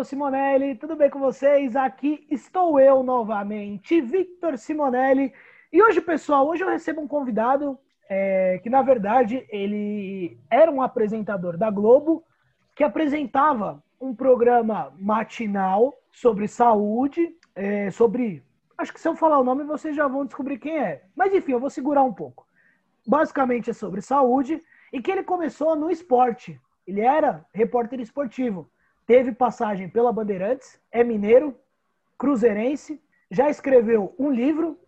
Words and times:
com 0.00 0.04
Simonelli, 0.04 0.76
tudo 0.76 0.96
bem 0.96 1.10
com 1.10 1.18
vocês? 1.18 1.76
Aqui 1.76 2.26
estou 2.30 2.80
eu 2.80 3.02
novamente, 3.02 4.00
Victor 4.00 4.56
Simonelli. 4.56 5.30
E 5.70 5.82
hoje, 5.82 6.00
pessoal, 6.00 6.48
hoje 6.48 6.64
eu 6.64 6.70
recebo 6.70 7.02
um 7.02 7.06
convidado 7.06 7.78
é, 8.08 8.58
que, 8.62 8.70
na 8.70 8.80
verdade, 8.80 9.46
ele 9.50 10.38
era 10.50 10.70
um 10.70 10.80
apresentador 10.80 11.58
da 11.58 11.70
Globo 11.70 12.24
que 12.74 12.82
apresentava 12.82 13.84
um 14.00 14.14
programa 14.14 14.90
matinal 14.98 15.92
sobre 16.10 16.48
saúde, 16.48 17.36
é, 17.54 17.90
sobre. 17.90 18.42
Acho 18.78 18.94
que 18.94 19.00
se 19.02 19.06
eu 19.06 19.14
falar 19.14 19.38
o 19.38 19.44
nome 19.44 19.64
vocês 19.64 19.94
já 19.94 20.08
vão 20.08 20.24
descobrir 20.24 20.58
quem 20.58 20.78
é. 20.78 21.02
Mas 21.14 21.34
enfim, 21.34 21.52
eu 21.52 21.60
vou 21.60 21.68
segurar 21.68 22.04
um 22.04 22.14
pouco. 22.14 22.46
Basicamente 23.06 23.68
é 23.68 23.74
sobre 23.74 24.00
saúde 24.00 24.62
e 24.94 25.02
que 25.02 25.10
ele 25.10 25.24
começou 25.24 25.76
no 25.76 25.90
esporte. 25.90 26.58
Ele 26.86 27.02
era 27.02 27.44
repórter 27.52 28.00
esportivo. 28.00 28.70
Teve 29.10 29.32
passagem 29.32 29.88
pela 29.88 30.12
Bandeirantes, 30.12 30.80
é 30.92 31.02
mineiro, 31.02 31.58
cruzeirense, 32.16 33.02
já 33.28 33.50
escreveu 33.50 34.14
um 34.16 34.30
livro. 34.30 34.78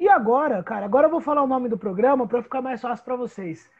E 0.00 0.08
agora, 0.08 0.60
cara, 0.64 0.84
agora 0.84 1.06
eu 1.06 1.10
vou 1.12 1.20
falar 1.20 1.40
o 1.44 1.46
nome 1.46 1.68
do 1.68 1.78
programa 1.78 2.26
para 2.26 2.42
ficar 2.42 2.60
mais 2.60 2.80
fácil 2.80 3.04
para 3.04 3.14
vocês. 3.14 3.70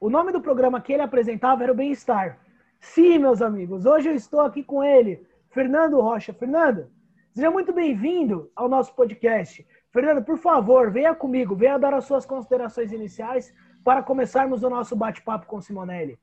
O 0.00 0.08
nome 0.08 0.32
do 0.32 0.40
programa 0.40 0.80
que 0.80 0.94
ele 0.94 1.02
apresentava 1.02 1.62
era 1.62 1.72
o 1.72 1.74
Bem-Estar. 1.74 2.38
Sim, 2.80 3.18
meus 3.18 3.42
amigos, 3.42 3.84
hoje 3.84 4.08
eu 4.08 4.14
estou 4.14 4.40
aqui 4.40 4.62
com 4.62 4.82
ele, 4.82 5.22
Fernando 5.50 6.00
Rocha. 6.00 6.32
Fernando, 6.32 6.90
seja 7.34 7.50
muito 7.50 7.70
bem-vindo 7.70 8.50
ao 8.56 8.66
nosso 8.66 8.94
podcast. 8.94 9.62
Fernando, 9.90 10.24
por 10.24 10.38
favor, 10.38 10.90
venha 10.90 11.14
comigo, 11.14 11.54
venha 11.54 11.76
dar 11.76 11.92
as 11.92 12.06
suas 12.06 12.24
considerações 12.24 12.92
iniciais 12.92 13.54
para 13.84 14.02
começarmos 14.02 14.62
o 14.62 14.70
nosso 14.70 14.96
bate-papo 14.96 15.46
com 15.46 15.60
Simonelli. 15.60 16.18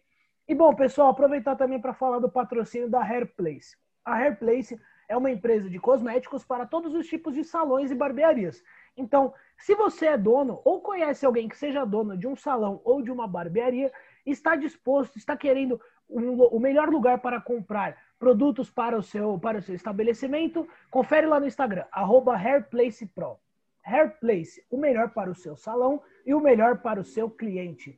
E 0.50 0.54
bom, 0.54 0.76
pessoal, 0.76 1.12
aproveitar 1.12 1.56
também 1.56 1.80
para 1.80 1.94
falar 1.94 2.20
do 2.20 2.30
patrocínio 2.30 2.90
da 2.90 3.02
Hairplace. 3.02 3.78
A 4.04 4.16
Hairplace 4.16 4.78
é 5.08 5.16
uma 5.16 5.32
empresa 5.32 5.70
de 5.70 5.80
cosméticos 5.80 6.44
para 6.44 6.66
todos 6.66 6.94
os 6.94 7.08
tipos 7.08 7.36
de 7.36 7.46
salões 7.46 7.90
e 7.90 7.96
barbearias. 7.96 8.62
Então, 8.98 9.34
se 9.58 9.74
você 9.76 10.08
é 10.08 10.18
dono 10.18 10.60
ou 10.66 10.82
conhece 10.82 11.26
alguém 11.26 11.48
que 11.48 11.58
seja 11.58 11.86
dono 11.86 12.18
de 12.18 12.28
um 12.28 12.36
salão 12.36 12.82
ou 12.84 13.02
de 13.02 13.10
uma 13.10 13.30
barbearia, 13.30 13.90
está 14.26 14.56
disposto, 14.56 15.18
está 15.18 15.36
querendo 15.36 15.80
um, 16.10 16.42
o 16.44 16.60
melhor 16.60 16.90
lugar 16.90 17.20
para 17.20 17.40
comprar 17.40 17.98
produtos 18.20 18.70
para 18.70 18.98
o 18.98 19.02
seu, 19.02 19.40
para 19.40 19.58
o 19.58 19.62
seu 19.62 19.74
estabelecimento, 19.74 20.68
confere 20.90 21.26
lá 21.26 21.40
no 21.40 21.48
Instagram, 21.48 21.86
arroba 21.92 22.36
HairPlacePro. 22.36 23.38
Hairplace, 23.84 24.64
o 24.70 24.78
melhor 24.78 25.10
para 25.10 25.32
o 25.32 25.36
seu 25.36 25.56
salão 25.56 26.02
e 26.26 26.34
o 26.34 26.40
melhor 26.40 26.78
para 26.78 27.00
o 27.00 27.04
seu 27.04 27.30
cliente. 27.30 27.98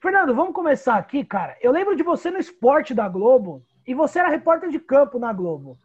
Fernando, 0.00 0.34
vamos 0.34 0.54
começar 0.54 0.96
aqui, 0.96 1.24
cara. 1.24 1.56
Eu 1.60 1.72
lembro 1.72 1.96
de 1.96 2.02
você 2.02 2.30
no 2.30 2.38
esporte 2.38 2.94
da 2.94 3.08
Globo 3.08 3.62
e 3.86 3.94
você 3.94 4.20
era 4.20 4.28
repórter 4.28 4.70
de 4.70 4.78
campo 4.78 5.18
na 5.18 5.32
Globo. 5.32 5.78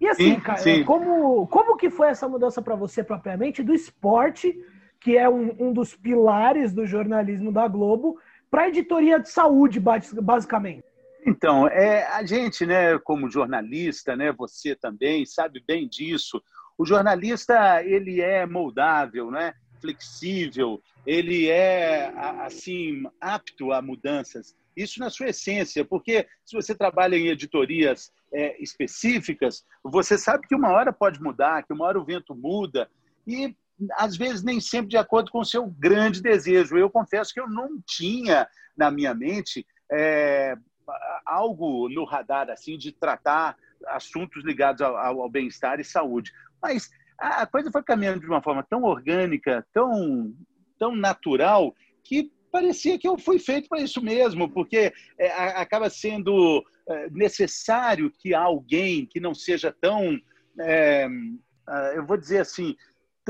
E 0.00 0.08
assim, 0.08 0.34
sim, 0.34 0.40
cara, 0.40 0.58
sim. 0.58 0.84
Como, 0.84 1.46
como 1.48 1.76
que 1.76 1.90
foi 1.90 2.08
essa 2.08 2.26
mudança 2.26 2.62
para 2.62 2.74
você 2.74 3.04
propriamente 3.04 3.62
do 3.62 3.74
esporte, 3.74 4.58
que 4.98 5.16
é 5.16 5.28
um, 5.28 5.54
um 5.58 5.72
dos 5.72 5.94
pilares 5.94 6.72
do 6.72 6.86
jornalismo 6.86 7.52
da 7.52 7.68
Globo, 7.68 8.18
para 8.50 8.62
a 8.62 8.68
editoria 8.68 9.18
de 9.20 9.30
saúde, 9.30 9.80
basicamente? 9.80 10.84
Então, 11.26 11.68
é, 11.68 12.06
a 12.06 12.24
gente, 12.24 12.64
né, 12.64 12.98
como 12.98 13.30
jornalista, 13.30 14.16
né, 14.16 14.32
você 14.32 14.74
também 14.74 15.24
sabe 15.26 15.62
bem 15.66 15.88
disso. 15.88 16.42
O 16.78 16.84
jornalista 16.84 17.82
ele 17.84 18.20
é 18.20 18.46
moldável, 18.46 19.30
né, 19.30 19.54
flexível, 19.80 20.82
ele 21.06 21.48
é 21.48 22.12
assim 22.42 23.02
apto 23.20 23.72
a 23.72 23.82
mudanças. 23.82 24.54
Isso 24.76 25.00
na 25.00 25.10
sua 25.10 25.28
essência, 25.28 25.84
porque 25.84 26.26
se 26.44 26.56
você 26.56 26.74
trabalha 26.74 27.16
em 27.16 27.28
editorias 27.28 28.12
é, 28.32 28.62
específicas, 28.62 29.64
você 29.84 30.16
sabe 30.16 30.46
que 30.46 30.54
uma 30.54 30.70
hora 30.70 30.92
pode 30.92 31.20
mudar, 31.22 31.62
que 31.64 31.72
uma 31.72 31.84
hora 31.84 32.00
o 32.00 32.04
vento 32.04 32.34
muda 32.34 32.88
e 33.26 33.54
às 33.92 34.16
vezes 34.16 34.42
nem 34.42 34.60
sempre 34.60 34.90
de 34.90 34.96
acordo 34.96 35.30
com 35.30 35.40
o 35.40 35.44
seu 35.44 35.66
grande 35.66 36.22
desejo. 36.22 36.76
Eu 36.76 36.90
confesso 36.90 37.32
que 37.32 37.40
eu 37.40 37.48
não 37.48 37.80
tinha 37.86 38.48
na 38.76 38.90
minha 38.90 39.14
mente 39.14 39.66
é, 39.90 40.56
algo 41.26 41.88
no 41.88 42.04
radar 42.04 42.50
assim 42.50 42.76
de 42.76 42.92
tratar 42.92 43.56
assuntos 43.88 44.44
ligados 44.44 44.82
ao, 44.82 44.96
ao 44.96 45.30
bem-estar 45.30 45.80
e 45.80 45.84
saúde. 45.84 46.32
Mas 46.62 46.90
a 47.18 47.46
coisa 47.46 47.70
foi 47.70 47.82
caminhando 47.82 48.20
de 48.20 48.26
uma 48.26 48.42
forma 48.42 48.62
tão 48.62 48.82
orgânica, 48.82 49.66
tão, 49.72 50.34
tão 50.78 50.96
natural, 50.96 51.74
que 52.02 52.32
parecia 52.50 52.98
que 52.98 53.06
eu 53.06 53.18
fui 53.18 53.38
feito 53.38 53.68
para 53.68 53.80
isso 53.80 54.02
mesmo, 54.02 54.48
porque 54.50 54.92
é, 55.18 55.30
acaba 55.30 55.88
sendo 55.90 56.64
é, 56.88 57.10
necessário 57.10 58.10
que 58.10 58.34
alguém 58.34 59.06
que 59.06 59.20
não 59.20 59.34
seja 59.34 59.74
tão, 59.80 60.18
é, 60.60 61.06
eu 61.94 62.06
vou 62.06 62.16
dizer 62.16 62.38
assim, 62.38 62.74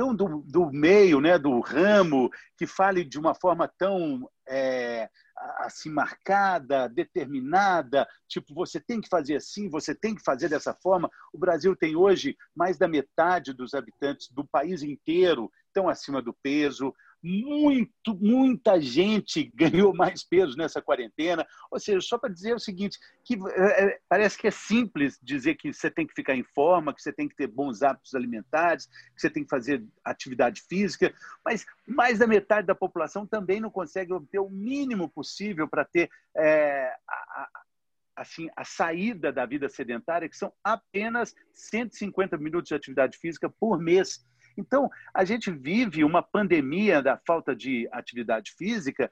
tão 0.01 0.15
do, 0.15 0.43
do 0.47 0.71
meio, 0.73 1.21
né, 1.21 1.39
do 1.39 1.61
ramo, 1.61 2.31
que 2.57 2.67
fale 2.67 3.05
de 3.05 3.19
uma 3.19 3.35
forma 3.35 3.71
tão 3.77 4.27
é, 4.49 5.11
assim 5.59 5.91
marcada, 5.91 6.89
determinada, 6.89 8.09
tipo 8.27 8.55
você 8.55 8.81
tem 8.81 8.99
que 8.99 9.09
fazer 9.11 9.37
assim, 9.37 9.69
você 9.69 9.95
tem 9.95 10.15
que 10.15 10.23
fazer 10.25 10.49
dessa 10.49 10.73
forma. 10.73 11.11
O 11.35 11.39
Brasil 11.39 11.77
tem 11.77 11.97
hoje 11.97 12.35
mais 12.57 12.79
da 12.79 12.89
metade 12.89 13.53
dos 13.53 13.75
habitantes 13.75 14.31
do 14.31 14.43
país 14.43 14.83
inteiro 14.83 15.53
estão 15.67 15.87
acima 15.87 16.23
do 16.23 16.33
peso 16.43 16.95
muito, 17.23 18.15
muita 18.15 18.81
gente 18.81 19.51
ganhou 19.55 19.95
mais 19.95 20.25
peso 20.25 20.57
nessa 20.57 20.81
quarentena. 20.81 21.47
Ou 21.71 21.79
seja, 21.79 22.01
só 22.01 22.19
para 22.19 22.33
dizer 22.33 22.55
o 22.55 22.59
seguinte, 22.59 22.99
que 23.25 23.35
é, 23.57 23.85
é, 23.85 23.99
parece 24.09 24.39
que 24.39 24.47
é 24.47 24.51
simples 24.51 25.19
dizer 25.23 25.55
que 25.57 25.73
você 25.73 25.91
tem 25.91 26.07
que 26.07 26.15
ficar 26.15 26.35
em 26.35 26.45
forma, 26.45 26.95
que 26.95 27.03
você 27.03 27.13
tem 27.13 27.29
que 27.29 27.37
ter 27.37 27.47
bons 27.47 27.83
hábitos 27.83 28.15
alimentares, 28.15 28.87
que 28.87 29.21
você 29.21 29.31
tem 29.31 29.45
que 29.45 29.51
fazer 29.51 29.85
atividade 30.05 30.63
física, 30.63 31.13
mas 31.45 31.67
mais 31.87 32.19
da 32.19 32.27
metade 32.27 32.67
da 32.67 32.75
população 32.75 33.27
também 33.27 33.61
não 33.61 33.71
consegue 33.71 34.13
obter 34.13 34.39
o 34.39 34.51
mínimo 34.51 35.09
possível 35.09 35.69
para 35.69 35.85
ter 35.85 36.11
é, 36.37 36.93
a, 37.09 37.49
assim, 38.21 38.49
a 38.55 38.65
saída 38.65 39.33
da 39.33 39.47
vida 39.47 39.69
sedentária, 39.69 40.29
que 40.29 40.37
são 40.37 40.53
apenas 40.63 41.35
150 41.55 42.37
minutos 42.37 42.69
de 42.69 42.75
atividade 42.75 43.17
física 43.19 43.49
por 43.49 43.79
mês. 43.79 44.25
Então, 44.61 44.91
a 45.15 45.25
gente 45.25 45.51
vive 45.51 46.05
uma 46.05 46.23
pandemia 46.23 47.03
da 47.03 47.17
falta 47.17 47.55
de 47.57 47.89
atividade 47.91 48.53
física 48.53 49.11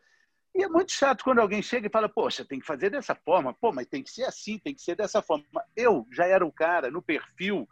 e 0.55 0.63
é 0.63 0.69
muito 0.69 0.93
chato 0.93 1.23
quando 1.23 1.39
alguém 1.39 1.63
chega 1.63 1.87
e 1.87 1.91
fala, 1.91 2.09
poxa, 2.09 2.45
tem 2.45 2.59
que 2.59 2.67
fazer 2.67 2.91
dessa 2.91 3.15
forma, 3.15 3.55
pô, 3.55 3.73
mas 3.73 3.87
tem 3.87 4.03
que 4.03 4.11
ser 4.11 4.25
assim, 4.25 4.59
tem 4.59 4.75
que 4.75 4.83
ser 4.83 4.97
dessa 4.97 5.23
forma. 5.23 5.45
Eu 5.77 6.07
já 6.13 6.27
era 6.27 6.45
o 6.45 6.53
cara 6.53 6.91
no 6.91 7.01
perfil, 7.01 7.69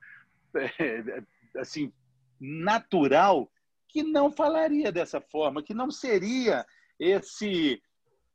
assim, 1.59 1.93
natural, 2.41 3.51
que 3.89 4.03
não 4.03 4.31
falaria 4.31 4.93
dessa 4.93 5.21
forma, 5.21 5.63
que 5.63 5.75
não 5.75 5.91
seria 5.91 6.65
esse 6.99 7.83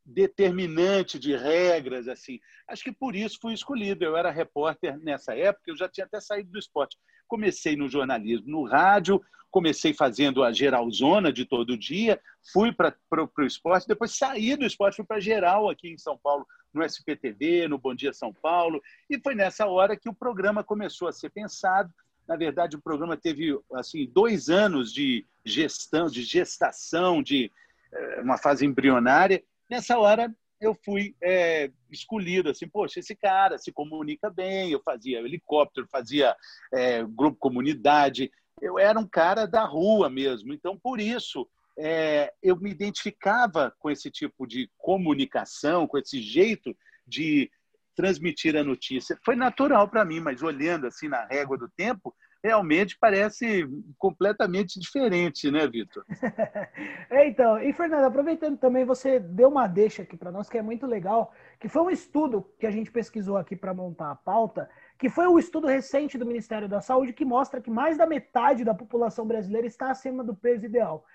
determinante 0.03 1.17
de 1.17 1.35
regras 1.35 2.07
assim. 2.07 2.39
Acho 2.67 2.83
que 2.83 2.91
por 2.91 3.15
isso 3.15 3.39
fui 3.39 3.53
escolhido. 3.53 4.03
Eu 4.03 4.17
era 4.17 4.31
repórter 4.31 4.97
nessa 4.99 5.33
época, 5.35 5.71
eu 5.71 5.77
já 5.77 5.87
tinha 5.87 6.05
até 6.05 6.19
saído 6.19 6.51
do 6.51 6.59
esporte. 6.59 6.97
Comecei 7.31 7.77
no 7.77 7.87
jornalismo, 7.87 8.51
no 8.51 8.65
rádio, 8.65 9.21
comecei 9.49 9.93
fazendo 9.93 10.43
a 10.43 10.51
geralzona 10.51 11.31
de 11.31 11.45
todo 11.45 11.77
dia, 11.77 12.19
fui 12.51 12.73
para 12.73 12.93
o 13.21 13.45
esporte, 13.45 13.87
depois 13.87 14.17
saí 14.17 14.57
do 14.57 14.65
esporte, 14.65 14.97
fui 14.97 15.05
para 15.05 15.21
geral 15.21 15.69
aqui 15.69 15.87
em 15.87 15.97
São 15.97 16.17
Paulo, 16.17 16.45
no 16.73 16.83
SPTV, 16.83 17.69
no 17.69 17.77
Bom 17.77 17.95
Dia 17.95 18.11
São 18.11 18.33
Paulo, 18.33 18.81
e 19.09 19.17
foi 19.17 19.33
nessa 19.33 19.65
hora 19.65 19.95
que 19.95 20.09
o 20.09 20.13
programa 20.13 20.61
começou 20.61 21.07
a 21.07 21.13
ser 21.13 21.29
pensado. 21.29 21.89
Na 22.27 22.35
verdade, 22.35 22.75
o 22.75 22.81
programa 22.81 23.15
teve 23.15 23.57
assim 23.75 24.05
dois 24.11 24.49
anos 24.49 24.91
de 24.93 25.25
gestão, 25.45 26.07
de 26.07 26.23
gestação, 26.23 27.23
de 27.23 27.49
eh, 27.93 28.21
uma 28.21 28.37
fase 28.37 28.65
embrionária, 28.65 29.41
Nessa 29.71 29.97
hora, 29.97 30.29
eu 30.61 30.77
fui 30.85 31.15
é, 31.21 31.71
escolhido 31.89 32.49
assim, 32.49 32.67
poxa, 32.67 32.99
esse 32.99 33.15
cara 33.15 33.57
se 33.57 33.71
comunica 33.71 34.29
bem, 34.29 34.71
eu 34.71 34.81
fazia 34.81 35.19
helicóptero, 35.19 35.87
fazia 35.91 36.35
é, 36.71 37.03
grupo 37.03 37.37
comunidade, 37.39 38.31
eu 38.61 38.77
era 38.77 38.97
um 38.99 39.07
cara 39.07 39.47
da 39.47 39.65
rua 39.65 40.07
mesmo, 40.09 40.53
então 40.53 40.77
por 40.77 40.99
isso 41.01 41.49
é, 41.77 42.31
eu 42.43 42.55
me 42.55 42.69
identificava 42.69 43.73
com 43.79 43.89
esse 43.89 44.11
tipo 44.11 44.45
de 44.45 44.69
comunicação, 44.77 45.87
com 45.87 45.97
esse 45.97 46.21
jeito 46.21 46.77
de 47.07 47.49
transmitir 47.95 48.55
a 48.55 48.63
notícia. 48.63 49.17
Foi 49.25 49.35
natural 49.35 49.87
para 49.89 50.05
mim, 50.05 50.19
mas 50.19 50.43
olhando 50.43 50.85
assim 50.85 51.07
na 51.07 51.25
régua 51.25 51.57
do 51.57 51.69
tempo, 51.69 52.13
realmente 52.43 52.97
parece 52.99 53.67
completamente 53.97 54.79
diferente, 54.79 55.51
né, 55.51 55.67
Vitor? 55.67 56.03
é, 57.09 57.27
então, 57.27 57.61
e 57.61 57.71
Fernando, 57.73 58.05
aproveitando 58.05 58.57
também, 58.57 58.83
você 58.83 59.19
deu 59.19 59.49
uma 59.49 59.67
deixa 59.67 60.01
aqui 60.01 60.17
para 60.17 60.31
nós 60.31 60.49
que 60.49 60.57
é 60.57 60.61
muito 60.61 60.87
legal, 60.87 61.33
que 61.59 61.69
foi 61.69 61.81
um 61.81 61.89
estudo 61.89 62.49
que 62.59 62.65
a 62.65 62.71
gente 62.71 62.91
pesquisou 62.91 63.37
aqui 63.37 63.55
para 63.55 63.73
montar 63.73 64.11
a 64.11 64.15
pauta, 64.15 64.69
que 64.97 65.09
foi 65.09 65.27
um 65.27 65.37
estudo 65.37 65.67
recente 65.67 66.17
do 66.17 66.25
Ministério 66.25 66.67
da 66.67 66.81
Saúde 66.81 67.13
que 67.13 67.25
mostra 67.25 67.61
que 67.61 67.69
mais 67.69 67.97
da 67.97 68.05
metade 68.07 68.63
da 68.63 68.73
população 68.73 69.27
brasileira 69.27 69.67
está 69.67 69.91
acima 69.91 70.23
do 70.23 70.35
peso 70.35 70.65
ideal. 70.65 71.05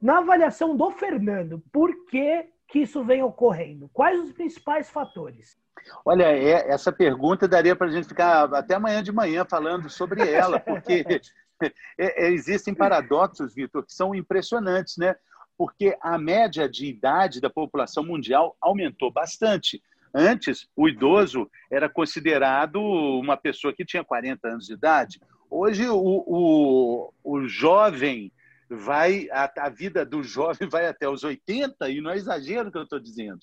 Na 0.00 0.18
avaliação 0.18 0.74
do 0.74 0.90
Fernando, 0.90 1.62
por 1.70 2.06
que, 2.06 2.46
que 2.70 2.78
isso 2.78 3.04
vem 3.04 3.22
ocorrendo? 3.22 3.90
Quais 3.92 4.20
os 4.20 4.32
principais 4.32 4.88
fatores? 4.88 5.56
Olha, 6.04 6.24
é, 6.24 6.70
essa 6.70 6.92
pergunta 6.92 7.48
daria 7.48 7.74
para 7.74 7.88
a 7.88 7.90
gente 7.90 8.08
ficar 8.08 8.44
até 8.54 8.74
amanhã 8.74 9.02
de 9.02 9.12
manhã 9.12 9.44
falando 9.44 9.90
sobre 9.90 10.28
ela, 10.30 10.60
porque 10.60 11.04
é, 11.98 12.26
é, 12.26 12.30
existem 12.30 12.74
paradoxos, 12.74 13.54
Vitor, 13.54 13.84
que 13.84 13.92
são 13.92 14.14
impressionantes, 14.14 14.96
né? 14.96 15.16
Porque 15.58 15.96
a 16.00 16.16
média 16.16 16.68
de 16.68 16.86
idade 16.86 17.40
da 17.40 17.50
população 17.50 18.04
mundial 18.04 18.56
aumentou 18.60 19.10
bastante. 19.10 19.82
Antes, 20.14 20.68
o 20.74 20.88
idoso 20.88 21.50
era 21.70 21.88
considerado 21.88 22.80
uma 22.80 23.36
pessoa 23.36 23.72
que 23.72 23.84
tinha 23.84 24.04
40 24.04 24.48
anos 24.48 24.66
de 24.66 24.74
idade. 24.74 25.20
Hoje, 25.50 25.88
o, 25.88 26.24
o, 26.26 27.12
o 27.22 27.46
jovem 27.46 28.32
vai, 28.70 29.28
a, 29.30 29.52
a, 29.58 29.68
vida 29.68 30.04
do 30.04 30.22
jovem 30.22 30.68
vai 30.68 30.86
até 30.86 31.08
os 31.08 31.24
80, 31.24 31.90
e 31.90 32.00
não 32.00 32.10
é 32.10 32.16
exagero 32.16 32.70
que 32.70 32.78
eu 32.78 32.84
estou 32.84 33.00
dizendo. 33.00 33.40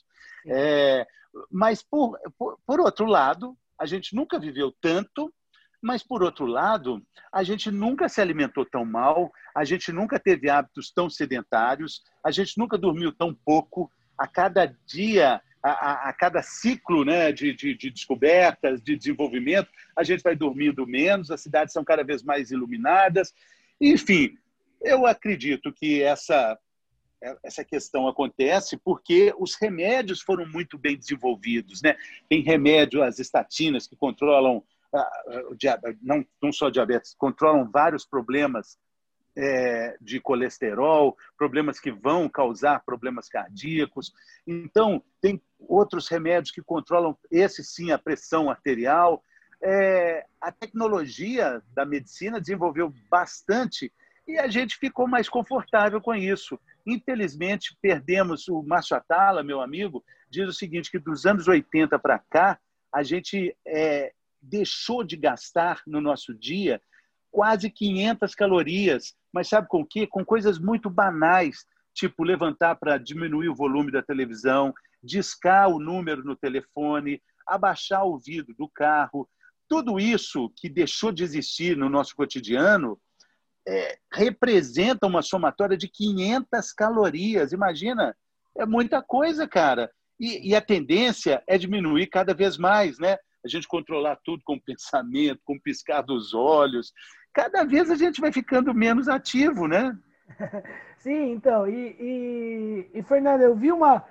É, 0.47 1.05
mas, 1.51 1.83
por, 1.83 2.17
por, 2.37 2.57
por 2.65 2.79
outro 2.79 3.05
lado, 3.05 3.57
a 3.77 3.85
gente 3.85 4.15
nunca 4.15 4.39
viveu 4.39 4.73
tanto, 4.81 5.31
mas, 5.81 6.01
por 6.01 6.23
outro 6.23 6.45
lado, 6.45 7.05
a 7.31 7.43
gente 7.43 7.69
nunca 7.69 8.09
se 8.09 8.21
alimentou 8.21 8.65
tão 8.65 8.85
mal, 8.85 9.31
a 9.55 9.63
gente 9.63 9.91
nunca 9.91 10.19
teve 10.19 10.49
hábitos 10.49 10.91
tão 10.91 11.09
sedentários, 11.09 12.01
a 12.23 12.31
gente 12.31 12.57
nunca 12.57 12.77
dormiu 12.77 13.11
tão 13.11 13.33
pouco. 13.33 13.91
A 14.17 14.27
cada 14.27 14.65
dia, 14.87 15.39
a, 15.61 15.69
a, 15.69 16.09
a 16.09 16.13
cada 16.13 16.41
ciclo 16.41 17.05
né, 17.05 17.31
de, 17.31 17.53
de, 17.53 17.75
de, 17.75 17.91
descobertas, 17.91 18.81
de 18.81 18.95
desenvolvimento, 18.95 19.69
a 19.95 20.03
gente 20.03 20.23
vai 20.23 20.35
dormindo 20.35 20.87
menos, 20.87 21.29
as 21.29 21.41
cidades 21.41 21.73
são 21.73 21.83
cada 21.83 22.03
vez 22.03 22.23
mais 22.23 22.49
iluminadas. 22.49 23.31
Enfim, 23.79 24.35
eu 24.81 25.05
acredito 25.05 25.71
que 25.73 26.01
essa 26.01 26.57
é, 27.21 27.35
essa 27.43 27.63
questão 27.63 28.07
acontece 28.07 28.77
porque 28.77 29.33
os 29.39 29.55
remédios 29.55 30.21
foram 30.21 30.47
muito 30.47 30.77
bem 30.77 30.95
desenvolvidos. 30.95 31.81
Né? 31.81 31.95
Tem 32.29 32.41
remédio, 32.41 33.03
as 33.03 33.19
estatinas, 33.19 33.87
que 33.87 33.95
controlam, 33.95 34.63
não, 36.01 36.25
não 36.41 36.51
só 36.51 36.69
diabetes, 36.69 37.15
controlam 37.17 37.69
vários 37.69 38.05
problemas 38.05 38.77
é, 39.35 39.97
de 39.99 40.19
colesterol, 40.19 41.15
problemas 41.37 41.79
que 41.79 41.91
vão 41.91 42.29
causar 42.29 42.83
problemas 42.83 43.29
cardíacos. 43.29 44.13
Então, 44.45 45.03
tem 45.21 45.41
outros 45.59 46.07
remédios 46.07 46.51
que 46.51 46.61
controlam, 46.61 47.17
esse 47.31 47.63
sim, 47.63 47.91
a 47.91 47.97
pressão 47.97 48.49
arterial. 48.49 49.23
É, 49.61 50.25
a 50.39 50.51
tecnologia 50.51 51.63
da 51.73 51.83
medicina 51.83 52.39
desenvolveu 52.39 52.93
bastante 53.09 53.91
e 54.27 54.37
a 54.37 54.47
gente 54.47 54.75
ficou 54.77 55.07
mais 55.07 55.29
confortável 55.29 56.01
com 56.01 56.13
isso. 56.13 56.59
Infelizmente, 56.85 57.77
perdemos 57.81 58.47
o 58.47 58.61
Márcio 58.61 58.97
Atala, 58.97 59.41
meu 59.41 59.61
amigo, 59.61 60.03
diz 60.29 60.49
o 60.49 60.53
seguinte, 60.53 60.91
que 60.91 60.99
dos 60.99 61.25
anos 61.25 61.47
80 61.47 61.97
para 61.97 62.19
cá, 62.19 62.59
a 62.93 63.03
gente 63.03 63.55
é, 63.65 64.11
deixou 64.41 65.03
de 65.03 65.15
gastar 65.15 65.81
no 65.87 66.01
nosso 66.01 66.33
dia 66.33 66.81
quase 67.31 67.69
500 67.69 68.35
calorias. 68.35 69.15
Mas 69.31 69.47
sabe 69.47 69.67
com 69.67 69.81
o 69.81 69.85
quê? 69.85 70.05
Com 70.05 70.25
coisas 70.25 70.59
muito 70.59 70.89
banais, 70.89 71.65
tipo 71.93 72.23
levantar 72.23 72.75
para 72.75 72.97
diminuir 72.97 73.49
o 73.49 73.55
volume 73.55 73.91
da 73.91 74.01
televisão, 74.01 74.73
discar 75.01 75.69
o 75.69 75.79
número 75.79 76.23
no 76.23 76.35
telefone, 76.35 77.21
abaixar 77.45 78.05
o 78.05 78.17
vidro 78.17 78.53
do 78.57 78.67
carro. 78.67 79.29
Tudo 79.69 79.99
isso 79.99 80.51
que 80.55 80.67
deixou 80.67 81.11
de 81.11 81.23
existir 81.23 81.77
no 81.77 81.89
nosso 81.89 82.15
cotidiano 82.15 82.99
é, 83.67 83.97
representa 84.13 85.05
uma 85.05 85.21
somatória 85.21 85.77
de 85.77 85.89
500 85.89 86.71
calorias. 86.71 87.51
Imagina, 87.51 88.15
é 88.57 88.65
muita 88.65 89.01
coisa, 89.01 89.45
cara. 89.45 89.91
E, 90.19 90.49
e, 90.49 90.55
a 90.55 90.61
tendência 90.61 91.43
é 91.45 91.57
diminuir 91.57 92.07
cada 92.07 92.33
vez 92.33 92.57
mais, 92.57 92.97
né? 92.97 93.17
A 93.45 93.47
gente 93.47 93.67
controlar 93.67 94.17
tudo 94.23 94.41
com 94.43 94.57
pensamento, 94.65 95.41
com 95.43 95.59
piscar 95.59 96.01
dos 96.01 96.33
olhos. 96.33 96.93
Cada 97.33 97.63
vez 97.65 97.91
a 97.91 97.95
gente 97.95 98.21
vai 98.21 98.31
ficando 98.31 98.73
menos 98.73 99.09
ativo, 99.09 99.67
né? 99.67 99.95
Sim, 100.97 101.33
então. 101.33 101.67
E, 101.67 101.95
e, 101.99 102.99
e 102.99 103.03
Fernando, 103.03 103.41
eu 103.41 103.55
vi 103.55 103.71
uma. 103.71 104.03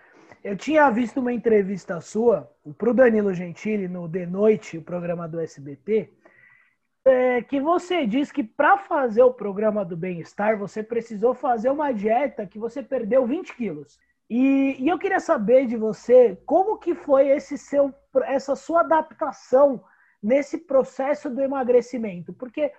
Eu 0.44 0.56
tinha 0.56 0.88
visto 0.90 1.18
uma 1.18 1.32
entrevista 1.32 2.00
sua 2.00 2.48
para 2.78 2.90
o 2.90 2.94
Danilo 2.94 3.34
Gentili 3.34 3.88
no 3.88 4.06
De 4.06 4.26
Noite, 4.26 4.78
o 4.78 4.82
programa 4.82 5.26
do 5.26 5.40
SBT, 5.40 6.12
é, 7.06 7.40
que 7.40 7.60
você 7.60 8.04
diz 8.04 8.32
que 8.32 8.42
para 8.42 8.76
fazer 8.76 9.22
o 9.22 9.32
programa 9.32 9.84
do 9.84 9.96
bem-estar, 9.96 10.58
você 10.58 10.82
precisou 10.82 11.34
fazer 11.34 11.70
uma 11.70 11.92
dieta 11.92 12.46
que 12.46 12.58
você 12.58 12.82
perdeu 12.82 13.24
20 13.24 13.54
quilos. 13.54 13.98
E, 14.28 14.76
e, 14.80 14.88
eu 14.88 14.98
queria 14.98 15.20
saber 15.20 15.66
de 15.66 15.76
você 15.76 16.36
como 16.44 16.78
que 16.78 16.96
foi 16.96 17.28
esse 17.28 17.56
seu, 17.56 17.94
essa 18.24 18.56
sua 18.56 18.80
adaptação 18.80 19.84
nesse 20.20 20.58
processo 20.58 21.30
do 21.30 21.40
emagrecimento, 21.40 22.32
porque 22.32 22.72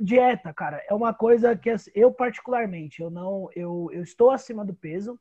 dieta, 0.00 0.54
cara, 0.54 0.82
é 0.88 0.94
uma 0.94 1.12
coisa 1.12 1.54
que 1.54 1.74
eu 1.94 2.10
particularmente 2.10 3.02
eu 3.02 3.10
não 3.10 3.50
eu, 3.54 3.90
eu 3.92 4.02
estou 4.02 4.30
acima 4.30 4.64
do 4.64 4.72
peso, 4.72 5.18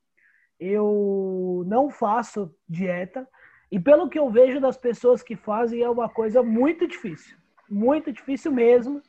eu 0.57 1.63
não 1.67 1.89
faço 1.89 2.55
dieta 2.69 3.27
e 3.69 3.79
pelo 3.79 4.09
que 4.09 4.19
eu 4.19 4.29
vejo 4.29 4.61
das 4.61 4.77
pessoas 4.77 5.21
que 5.21 5.35
fazem 5.35 5.81
é 5.81 5.89
uma 5.89 6.07
coisa 6.07 6.41
muito 6.41 6.87
difícil 6.87 7.37
muito 7.69 8.11
difícil 8.11 8.51
mesmo. 8.51 9.01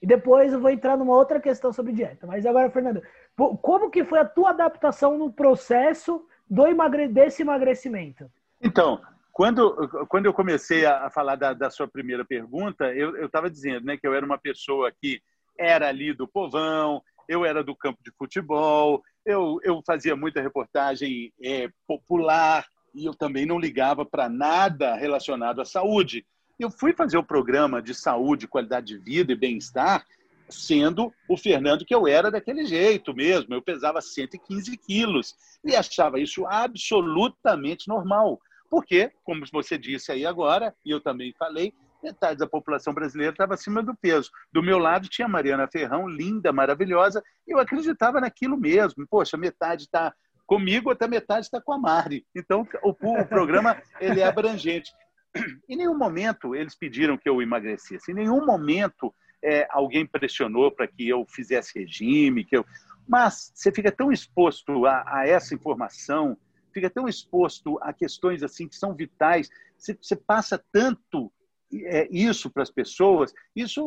E 0.00 0.06
depois 0.06 0.52
eu 0.52 0.60
vou 0.60 0.70
entrar 0.70 0.96
numa 0.96 1.14
outra 1.14 1.40
questão 1.40 1.72
sobre 1.72 1.92
dieta. 1.92 2.26
Mas 2.26 2.46
agora, 2.46 2.70
Fernando, 2.70 3.02
como 3.62 3.90
que 3.90 4.04
foi 4.04 4.20
a 4.20 4.24
tua 4.24 4.50
adaptação 4.50 5.18
no 5.18 5.32
processo 5.32 6.24
do 6.48 6.66
emagre 6.66 7.08
desse 7.08 7.42
emagrecimento? 7.42 8.30
Então, 8.60 9.00
quando, 9.32 10.06
quando 10.08 10.26
eu 10.26 10.32
comecei 10.32 10.84
a 10.86 11.10
falar 11.10 11.36
da, 11.36 11.52
da 11.52 11.70
sua 11.70 11.86
primeira 11.86 12.24
pergunta, 12.24 12.92
eu 12.94 13.26
estava 13.26 13.50
dizendo 13.50 13.86
né, 13.86 13.96
que 13.96 14.06
eu 14.06 14.14
era 14.14 14.24
uma 14.24 14.38
pessoa 14.38 14.90
que 14.90 15.20
era 15.56 15.88
ali 15.88 16.12
do 16.12 16.26
povão, 16.26 17.02
eu 17.28 17.44
era 17.44 17.62
do 17.62 17.76
campo 17.76 17.98
de 18.02 18.10
futebol, 18.12 19.02
eu, 19.24 19.60
eu 19.62 19.82
fazia 19.86 20.16
muita 20.16 20.40
reportagem 20.40 21.32
é, 21.42 21.68
popular 21.86 22.64
e 22.94 23.04
eu 23.04 23.14
também 23.14 23.44
não 23.44 23.58
ligava 23.58 24.04
para 24.04 24.28
nada 24.28 24.96
relacionado 24.96 25.60
à 25.60 25.64
saúde. 25.64 26.26
Eu 26.58 26.70
fui 26.70 26.92
fazer 26.92 27.16
o 27.16 27.22
programa 27.22 27.80
de 27.80 27.94
saúde, 27.94 28.48
qualidade 28.48 28.86
de 28.86 28.98
vida 28.98 29.32
e 29.32 29.36
bem-estar 29.36 30.04
sendo 30.50 31.12
o 31.28 31.36
Fernando 31.36 31.84
que 31.84 31.94
eu 31.94 32.08
era 32.08 32.30
daquele 32.30 32.64
jeito 32.64 33.14
mesmo. 33.14 33.54
Eu 33.54 33.62
pesava 33.62 34.00
115 34.00 34.76
quilos 34.78 35.36
e 35.64 35.76
achava 35.76 36.18
isso 36.18 36.46
absolutamente 36.46 37.86
normal. 37.86 38.40
Porque, 38.70 39.10
como 39.24 39.44
você 39.52 39.78
disse 39.78 40.12
aí 40.12 40.26
agora, 40.26 40.74
e 40.84 40.90
eu 40.90 41.00
também 41.00 41.32
falei, 41.38 41.72
metade 42.02 42.38
da 42.38 42.46
população 42.46 42.92
brasileira 42.92 43.32
estava 43.32 43.54
acima 43.54 43.82
do 43.82 43.94
peso. 43.94 44.30
Do 44.52 44.62
meu 44.62 44.78
lado 44.78 45.08
tinha 45.08 45.26
a 45.26 45.30
Mariana 45.30 45.68
Ferrão, 45.70 46.08
linda, 46.08 46.52
maravilhosa, 46.52 47.22
e 47.46 47.52
eu 47.52 47.58
acreditava 47.58 48.20
naquilo 48.20 48.56
mesmo. 48.56 49.06
Poxa, 49.08 49.36
metade 49.36 49.84
está 49.84 50.14
comigo, 50.46 50.88
outra 50.90 51.08
metade 51.08 51.46
está 51.46 51.60
com 51.60 51.72
a 51.72 51.78
Mari. 51.78 52.26
Então, 52.34 52.66
o, 52.82 52.90
o 52.90 53.26
programa 53.26 53.80
ele 54.00 54.20
é 54.20 54.26
abrangente. 54.26 54.92
Em 55.68 55.76
nenhum 55.76 55.96
momento 55.96 56.54
eles 56.54 56.74
pediram 56.74 57.18
que 57.18 57.28
eu 57.28 57.42
emagrecesse. 57.42 58.10
Em 58.10 58.14
nenhum 58.14 58.44
momento 58.44 59.14
é, 59.42 59.66
alguém 59.70 60.06
pressionou 60.06 60.70
para 60.70 60.86
que 60.86 61.08
eu 61.08 61.24
fizesse 61.26 61.78
regime, 61.78 62.44
que 62.44 62.56
eu. 62.56 62.64
Mas 63.06 63.52
você 63.54 63.72
fica 63.72 63.90
tão 63.90 64.12
exposto 64.12 64.86
a, 64.86 65.04
a 65.06 65.26
essa 65.26 65.54
informação, 65.54 66.36
fica 66.72 66.90
tão 66.90 67.08
exposto 67.08 67.78
a 67.82 67.92
questões 67.92 68.42
assim 68.42 68.68
que 68.68 68.76
são 68.76 68.94
vitais. 68.94 69.48
Você, 69.76 69.96
você 70.00 70.16
passa 70.16 70.62
tanto 70.72 71.32
é, 71.72 72.08
isso 72.10 72.50
para 72.50 72.62
as 72.62 72.70
pessoas, 72.70 73.32
isso 73.54 73.82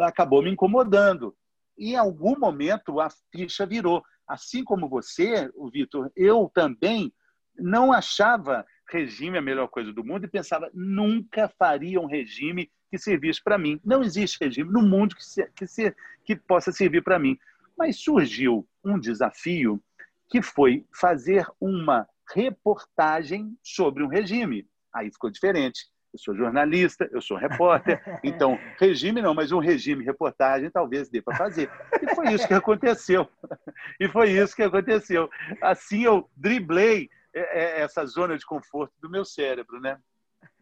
acabou 0.00 0.42
me 0.42 0.50
incomodando. 0.50 1.34
E 1.78 1.92
em 1.92 1.96
algum 1.96 2.38
momento 2.38 3.00
a 3.00 3.08
ficha 3.32 3.64
virou. 3.64 4.02
Assim 4.26 4.62
como 4.62 4.88
você, 4.88 5.50
o 5.54 5.68
Vitor, 5.70 6.10
eu 6.14 6.50
também 6.54 7.12
não 7.58 7.92
achava 7.92 8.64
regime 8.90 9.36
é 9.36 9.38
a 9.38 9.42
melhor 9.42 9.68
coisa 9.68 9.92
do 9.92 10.04
mundo 10.04 10.24
e 10.24 10.28
pensava, 10.28 10.70
nunca 10.74 11.48
faria 11.48 12.00
um 12.00 12.06
regime 12.06 12.70
que 12.90 12.98
servisse 12.98 13.42
para 13.42 13.56
mim. 13.56 13.80
Não 13.84 14.02
existe 14.02 14.42
regime 14.42 14.70
no 14.70 14.82
mundo 14.82 15.14
que, 15.14 15.24
se, 15.24 15.46
que, 15.54 15.66
se, 15.66 15.94
que 16.24 16.36
possa 16.36 16.72
servir 16.72 17.02
para 17.02 17.18
mim. 17.18 17.38
Mas 17.78 18.00
surgiu 18.00 18.66
um 18.84 18.98
desafio 18.98 19.82
que 20.28 20.42
foi 20.42 20.84
fazer 20.92 21.46
uma 21.60 22.06
reportagem 22.34 23.56
sobre 23.62 24.02
um 24.02 24.08
regime. 24.08 24.66
Aí 24.94 25.10
ficou 25.10 25.30
diferente. 25.30 25.80
Eu 26.12 26.18
sou 26.18 26.36
jornalista, 26.36 27.08
eu 27.12 27.20
sou 27.20 27.36
repórter, 27.36 28.02
então 28.24 28.58
regime 28.80 29.22
não, 29.22 29.32
mas 29.32 29.52
um 29.52 29.60
regime 29.60 30.04
reportagem 30.04 30.68
talvez 30.68 31.08
dê 31.08 31.22
para 31.22 31.36
fazer. 31.36 31.70
E 32.02 32.14
foi 32.14 32.32
isso 32.32 32.46
que 32.46 32.54
aconteceu. 32.54 33.28
E 34.00 34.08
foi 34.08 34.30
isso 34.30 34.56
que 34.56 34.62
aconteceu. 34.62 35.28
Assim 35.60 36.04
eu 36.04 36.28
driblei 36.34 37.10
essa 37.34 38.04
zona 38.06 38.36
de 38.36 38.44
conforto 38.44 38.92
do 39.00 39.10
meu 39.10 39.24
cérebro, 39.24 39.80
né? 39.80 39.98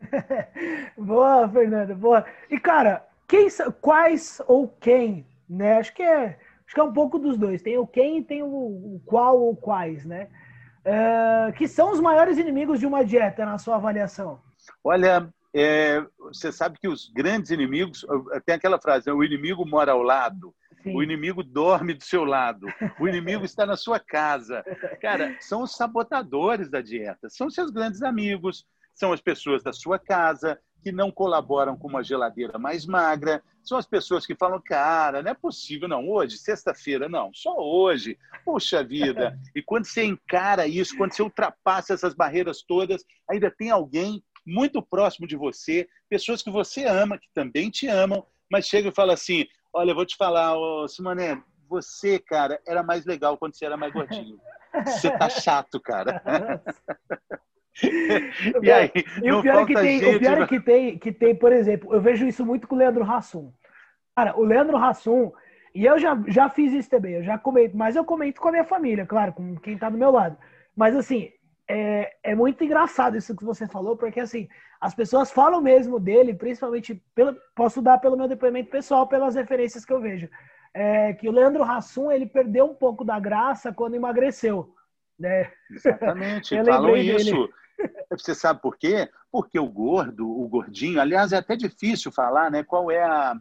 boa, 0.97 1.49
Fernanda, 1.49 1.95
boa. 1.95 2.25
E 2.51 2.59
cara, 2.59 3.07
quem, 3.27 3.49
quais 3.81 4.41
ou 4.47 4.69
quem, 4.69 5.27
né? 5.49 5.79
Acho 5.79 5.95
que 5.95 6.03
é, 6.03 6.39
acho 6.67 6.75
que 6.75 6.81
é 6.81 6.85
um 6.85 6.93
pouco 6.93 7.19
dos 7.19 7.37
dois. 7.37 7.63
Tem 7.63 7.79
o 7.79 7.87
quem 7.87 8.19
e 8.19 8.25
tem 8.25 8.43
o, 8.43 8.47
o 8.47 9.03
qual 9.05 9.41
ou 9.41 9.57
quais, 9.57 10.05
né? 10.05 10.29
É, 10.85 11.53
que 11.53 11.69
são 11.69 11.93
os 11.93 12.01
maiores 12.01 12.39
inimigos 12.39 12.81
de 12.81 12.87
uma 12.87 13.05
dieta 13.05 13.45
na 13.45 13.59
sua 13.59 13.77
avaliação? 13.77 14.41
Olha, 14.83 15.29
é, 15.55 16.05
você 16.19 16.53
sabe 16.53 16.79
que 16.79 16.89
os 16.89 17.11
grandes 17.13 17.51
inimigos 17.51 18.07
tem 18.45 18.55
aquela 18.55 18.81
frase: 18.81 19.07
né? 19.07 19.13
o 19.13 19.25
inimigo 19.25 19.67
mora 19.67 19.93
ao 19.93 20.03
lado. 20.03 20.55
Sim. 20.82 20.94
O 20.94 21.02
inimigo 21.02 21.42
dorme 21.42 21.94
do 21.94 22.04
seu 22.04 22.25
lado. 22.25 22.66
O 23.00 23.08
inimigo 23.08 23.44
está 23.44 23.66
na 23.66 23.76
sua 23.76 23.99
casa. 23.99 24.62
Cara, 25.00 25.37
são 25.40 25.62
os 25.62 25.76
sabotadores 25.76 26.70
da 26.70 26.80
dieta. 26.80 27.28
São 27.28 27.50
seus 27.50 27.70
grandes 27.70 28.02
amigos. 28.02 28.64
São 28.94 29.12
as 29.12 29.20
pessoas 29.20 29.62
da 29.62 29.73
sua 29.73 29.99
casa 29.99 30.58
que 30.82 30.92
não 30.92 31.11
colaboram 31.11 31.76
com 31.76 31.88
uma 31.88 32.02
geladeira 32.02 32.58
mais 32.58 32.87
magra. 32.87 33.42
São 33.62 33.76
as 33.76 33.87
pessoas 33.87 34.25
que 34.25 34.35
falam, 34.35 34.62
cara, 34.64 35.23
não 35.23 35.30
é 35.30 35.35
possível, 35.35 35.88
não. 35.88 36.08
Hoje, 36.08 36.38
sexta-feira, 36.38 37.08
não. 37.08 37.32
Só 37.35 37.56
hoje. 37.58 38.16
Puxa 38.44 38.82
vida. 38.82 39.38
E 39.54 39.62
quando 39.62 39.87
você 39.87 40.04
encara 40.04 40.66
isso, 40.66 40.97
quando 40.97 41.12
você 41.12 41.23
ultrapassa 41.23 41.92
essas 41.92 42.14
barreiras 42.14 42.62
todas, 42.62 43.04
ainda 43.28 43.50
tem 43.50 43.70
alguém 43.70 44.23
muito 44.47 44.80
próximo 44.80 45.26
de 45.26 45.37
você, 45.37 45.87
pessoas 46.08 46.42
que 46.42 46.50
você 46.50 46.85
ama, 46.85 47.18
que 47.18 47.28
também 47.35 47.70
te 47.70 47.87
amam, 47.87 48.25
mas 48.50 48.66
chega 48.66 48.88
e 48.88 48.94
fala 48.94 49.12
assim: 49.12 49.47
Olha, 49.73 49.91
eu 49.91 49.95
vou 49.95 50.07
te 50.07 50.17
falar, 50.17 50.57
ô, 50.57 50.89
Simoné, 50.89 51.43
você, 51.69 52.19
cara, 52.19 52.61
era 52.67 52.83
mais 52.83 53.05
legal 53.05 53.37
quando 53.37 53.55
você 53.55 53.67
era 53.67 53.77
mais 53.77 53.93
gordinho. 53.93 54.39
Você 54.85 55.11
tá 55.11 55.29
chato, 55.29 55.81
cara. 55.81 56.23
e 58.63 58.71
aí, 58.71 58.91
e 59.23 59.33
o 59.33 59.43
pior, 59.43 59.63
é 59.63 59.67
que 59.67 59.75
tem, 59.75 59.99
gente... 60.01 60.17
o 60.17 60.19
pior 60.19 60.43
é 60.43 60.47
que 60.47 60.61
tem, 60.61 60.99
que 60.99 61.13
tem, 61.13 61.35
por 61.35 61.53
exemplo, 61.53 61.95
eu 61.95 62.01
vejo 62.01 62.27
isso 62.27 62.45
muito 62.45 62.67
com 62.67 62.75
o 62.75 62.79
Leandro 62.79 63.05
Hassum. 63.05 63.53
Cara, 64.17 64.37
o 64.39 64.45
Leandro 64.45 64.77
Hassum, 64.77 65.33
e 65.75 65.85
eu 65.85 65.99
já, 65.99 66.21
já 66.27 66.49
fiz 66.49 66.73
isso 66.73 66.91
também, 66.91 67.15
eu 67.15 67.23
já 67.23 67.39
comento, 67.39 67.77
mas 67.77 67.95
eu 67.95 68.05
comento 68.05 68.41
com 68.41 68.49
a 68.49 68.53
minha 68.53 68.65
família, 68.65 69.07
claro, 69.07 69.33
com 69.33 69.57
quem 69.57 69.79
tá 69.79 69.89
do 69.89 69.99
meu 69.99 70.11
lado. 70.11 70.37
Mas 70.75 70.97
assim, 70.97 71.31
é, 71.69 72.15
é 72.23 72.35
muito 72.35 72.65
engraçado 72.65 73.17
isso 73.17 73.37
que 73.37 73.45
você 73.45 73.67
falou, 73.67 73.97
porque 73.97 74.21
assim, 74.21 74.49
as 74.80 74.94
pessoas 74.94 75.30
falam 75.30 75.61
mesmo 75.61 75.99
dele, 75.99 76.35
principalmente, 76.35 77.02
pelo, 77.14 77.37
posso 77.54 77.82
dar 77.82 77.99
pelo 77.99 78.16
meu 78.16 78.28
depoimento 78.28 78.70
pessoal, 78.70 79.06
pelas 79.06 79.35
referências 79.35 79.85
que 79.85 79.92
eu 79.92 80.00
vejo, 80.00 80.28
é, 80.73 81.12
que 81.14 81.28
o 81.28 81.32
Leandro 81.32 81.64
Hassum, 81.64 82.11
ele 82.11 82.26
perdeu 82.26 82.66
um 82.66 82.75
pouco 82.75 83.04
da 83.04 83.18
graça 83.18 83.73
quando 83.73 83.94
emagreceu. 83.94 84.75
Né? 85.18 85.50
Exatamente, 85.70 86.54
falam 86.64 86.97
isso. 86.97 87.49
Você 88.11 88.35
sabe 88.35 88.61
por 88.61 88.76
quê? 88.76 89.08
Porque 89.30 89.58
o 89.58 89.66
gordo, 89.66 90.28
o 90.28 90.49
gordinho, 90.49 91.00
aliás, 91.00 91.32
é 91.32 91.37
até 91.37 91.56
difícil 91.56 92.11
falar, 92.11 92.50
né? 92.50 92.64
Qual 92.64 92.90
é 92.90 93.02
a 93.02 93.37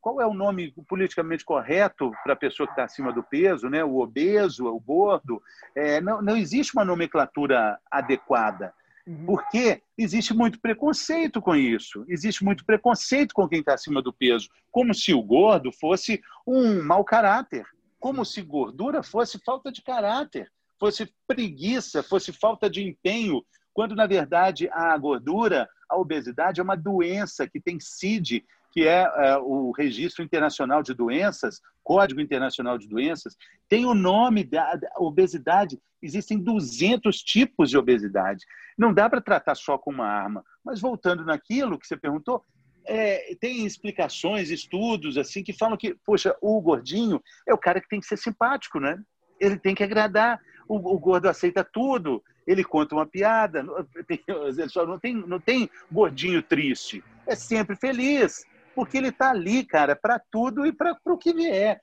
qual 0.00 0.20
é 0.20 0.26
o 0.26 0.32
nome 0.32 0.72
politicamente 0.88 1.44
correto 1.44 2.10
para 2.24 2.32
a 2.32 2.36
pessoa 2.36 2.66
que 2.66 2.72
está 2.72 2.84
acima 2.84 3.12
do 3.12 3.22
peso, 3.22 3.68
né? 3.68 3.84
o 3.84 3.98
obeso, 3.98 4.66
o 4.66 4.80
gordo. 4.80 5.42
É, 5.74 6.00
não, 6.00 6.22
não 6.22 6.36
existe 6.36 6.72
uma 6.74 6.84
nomenclatura 6.84 7.78
adequada, 7.90 8.72
uhum. 9.10 9.26
porque 9.26 9.82
existe 9.98 10.32
muito 10.32 10.60
preconceito 10.60 11.42
com 11.42 11.54
isso. 11.54 12.04
Existe 12.08 12.44
muito 12.44 12.64
preconceito 12.64 13.34
com 13.34 13.48
quem 13.48 13.60
está 13.60 13.74
acima 13.74 14.00
do 14.00 14.12
peso, 14.12 14.48
como 14.70 14.94
se 14.94 15.12
o 15.12 15.22
gordo 15.22 15.72
fosse 15.72 16.20
um 16.46 16.82
mau 16.82 17.04
caráter, 17.04 17.66
como 17.98 18.24
se 18.24 18.40
gordura 18.42 19.02
fosse 19.02 19.38
falta 19.44 19.72
de 19.72 19.82
caráter, 19.82 20.50
fosse 20.78 21.12
preguiça, 21.26 22.02
fosse 22.02 22.32
falta 22.32 22.70
de 22.70 22.82
empenho, 22.82 23.42
quando 23.74 23.94
na 23.94 24.06
verdade 24.06 24.68
a 24.72 24.96
gordura, 24.96 25.68
a 25.88 25.96
obesidade 25.98 26.60
é 26.60 26.62
uma 26.62 26.76
doença 26.76 27.48
que 27.48 27.60
tem 27.60 27.78
CID, 27.80 28.44
que 28.70 28.86
é, 28.86 29.02
é, 29.02 29.36
o 29.38 29.72
Registro 29.72 30.24
Internacional 30.24 30.82
de 30.82 30.94
Doenças, 30.94 31.60
Código 31.82 32.20
Internacional 32.20 32.78
de 32.78 32.88
Doenças, 32.88 33.36
tem 33.68 33.84
o 33.84 33.94
nome 33.94 34.44
da, 34.44 34.76
da 34.76 34.88
obesidade. 34.98 35.78
Existem 36.00 36.38
200 36.38 37.20
tipos 37.22 37.68
de 37.68 37.76
obesidade. 37.76 38.44
Não 38.78 38.94
dá 38.94 39.10
para 39.10 39.20
tratar 39.20 39.54
só 39.54 39.76
com 39.76 39.90
uma 39.90 40.06
arma. 40.06 40.44
Mas 40.64 40.80
voltando 40.80 41.24
naquilo 41.24 41.78
que 41.78 41.86
você 41.86 41.96
perguntou, 41.96 42.44
é, 42.86 43.34
tem 43.40 43.66
explicações, 43.66 44.50
estudos 44.50 45.18
assim 45.18 45.42
que 45.42 45.52
falam 45.52 45.76
que, 45.76 45.94
poxa, 46.04 46.34
o 46.40 46.60
gordinho 46.60 47.20
é 47.46 47.52
o 47.52 47.58
cara 47.58 47.80
que 47.80 47.88
tem 47.88 48.00
que 48.00 48.06
ser 48.06 48.16
simpático, 48.16 48.78
né? 48.78 48.98
Ele 49.38 49.58
tem 49.58 49.74
que 49.74 49.82
agradar. 49.84 50.40
O, 50.68 50.76
o 50.94 50.98
gordo 50.98 51.28
aceita 51.28 51.64
tudo. 51.64 52.22
Ele 52.46 52.62
conta 52.62 52.94
uma 52.94 53.06
piada. 53.06 53.64
Ele 54.06 54.68
só 54.68 54.86
não 54.86 54.98
tem, 54.98 55.14
não 55.14 55.40
tem 55.40 55.68
gordinho 55.90 56.42
triste. 56.42 57.02
É 57.26 57.34
sempre 57.34 57.74
feliz 57.76 58.44
porque 58.74 58.96
ele 58.98 59.08
está 59.08 59.30
ali, 59.30 59.64
cara, 59.64 59.96
para 59.96 60.20
tudo 60.30 60.66
e 60.66 60.72
para 60.72 60.96
o 61.06 61.18
que 61.18 61.32
vier. 61.32 61.80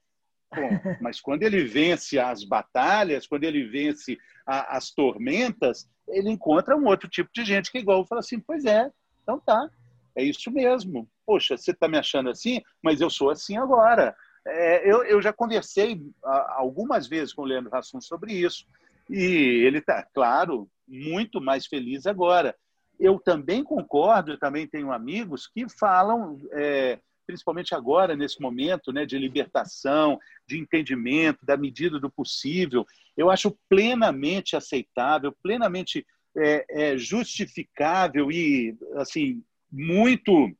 Bom, 0.54 0.70
mas 1.02 1.20
quando 1.20 1.44
ele 1.44 1.64
vence 1.66 2.18
as 2.18 2.44
batalhas, 2.44 3.28
quando 3.28 3.44
ele 3.44 3.68
vence 3.68 4.18
a, 4.46 4.78
as 4.78 4.92
tormentas, 4.92 5.90
ele 6.08 6.30
encontra 6.30 6.76
um 6.76 6.86
outro 6.86 7.10
tipo 7.10 7.30
de 7.34 7.44
gente 7.44 7.72
que 7.72 7.80
igual 7.80 8.06
fala 8.06 8.20
assim, 8.20 8.40
pois 8.40 8.66
é, 8.66 8.90
então 9.22 9.40
tá, 9.40 9.70
é 10.16 10.24
isso 10.24 10.50
mesmo. 10.52 11.08
Poxa, 11.26 11.58
você 11.58 11.72
está 11.72 11.88
me 11.88 11.98
achando 11.98 12.30
assim, 12.30 12.62
mas 12.82 13.02
eu 13.02 13.10
sou 13.10 13.30
assim 13.30 13.58
agora. 13.58 14.16
É, 14.46 14.90
eu, 14.90 15.04
eu 15.04 15.22
já 15.22 15.34
conversei 15.34 16.02
algumas 16.24 17.08
vezes 17.08 17.34
com 17.34 17.42
o 17.42 17.46
Leandro 17.46 17.70
Rassum 17.70 18.00
sobre 18.00 18.34
isso. 18.34 18.66
E 19.10 19.64
ele 19.66 19.80
está, 19.80 20.04
claro, 20.14 20.70
muito 20.88 21.42
mais 21.42 21.68
feliz 21.68 22.06
agora 22.08 22.56
eu 23.00 23.20
também 23.20 23.64
concordo, 23.64 24.32
eu 24.32 24.40
também 24.40 24.68
tenho 24.68 24.92
amigos 24.92 25.48
que 25.48 25.68
falam, 25.70 26.40
é, 26.52 27.00
principalmente 27.26 27.76
agora, 27.76 28.16
nesse 28.16 28.42
momento 28.42 28.92
né, 28.92 29.06
de 29.06 29.18
libertação, 29.18 30.20
de 30.48 30.58
entendimento, 30.58 31.46
da 31.46 31.58
medida 31.58 32.00
do 32.00 32.10
possível, 32.10 32.86
eu 33.16 33.30
acho 33.30 33.58
plenamente 33.70 34.56
aceitável, 34.56 35.36
plenamente 35.44 36.06
é, 36.36 36.66
é, 36.70 36.98
justificável 36.98 38.32
e, 38.32 38.78
assim, 38.96 39.44
muito 39.72 40.52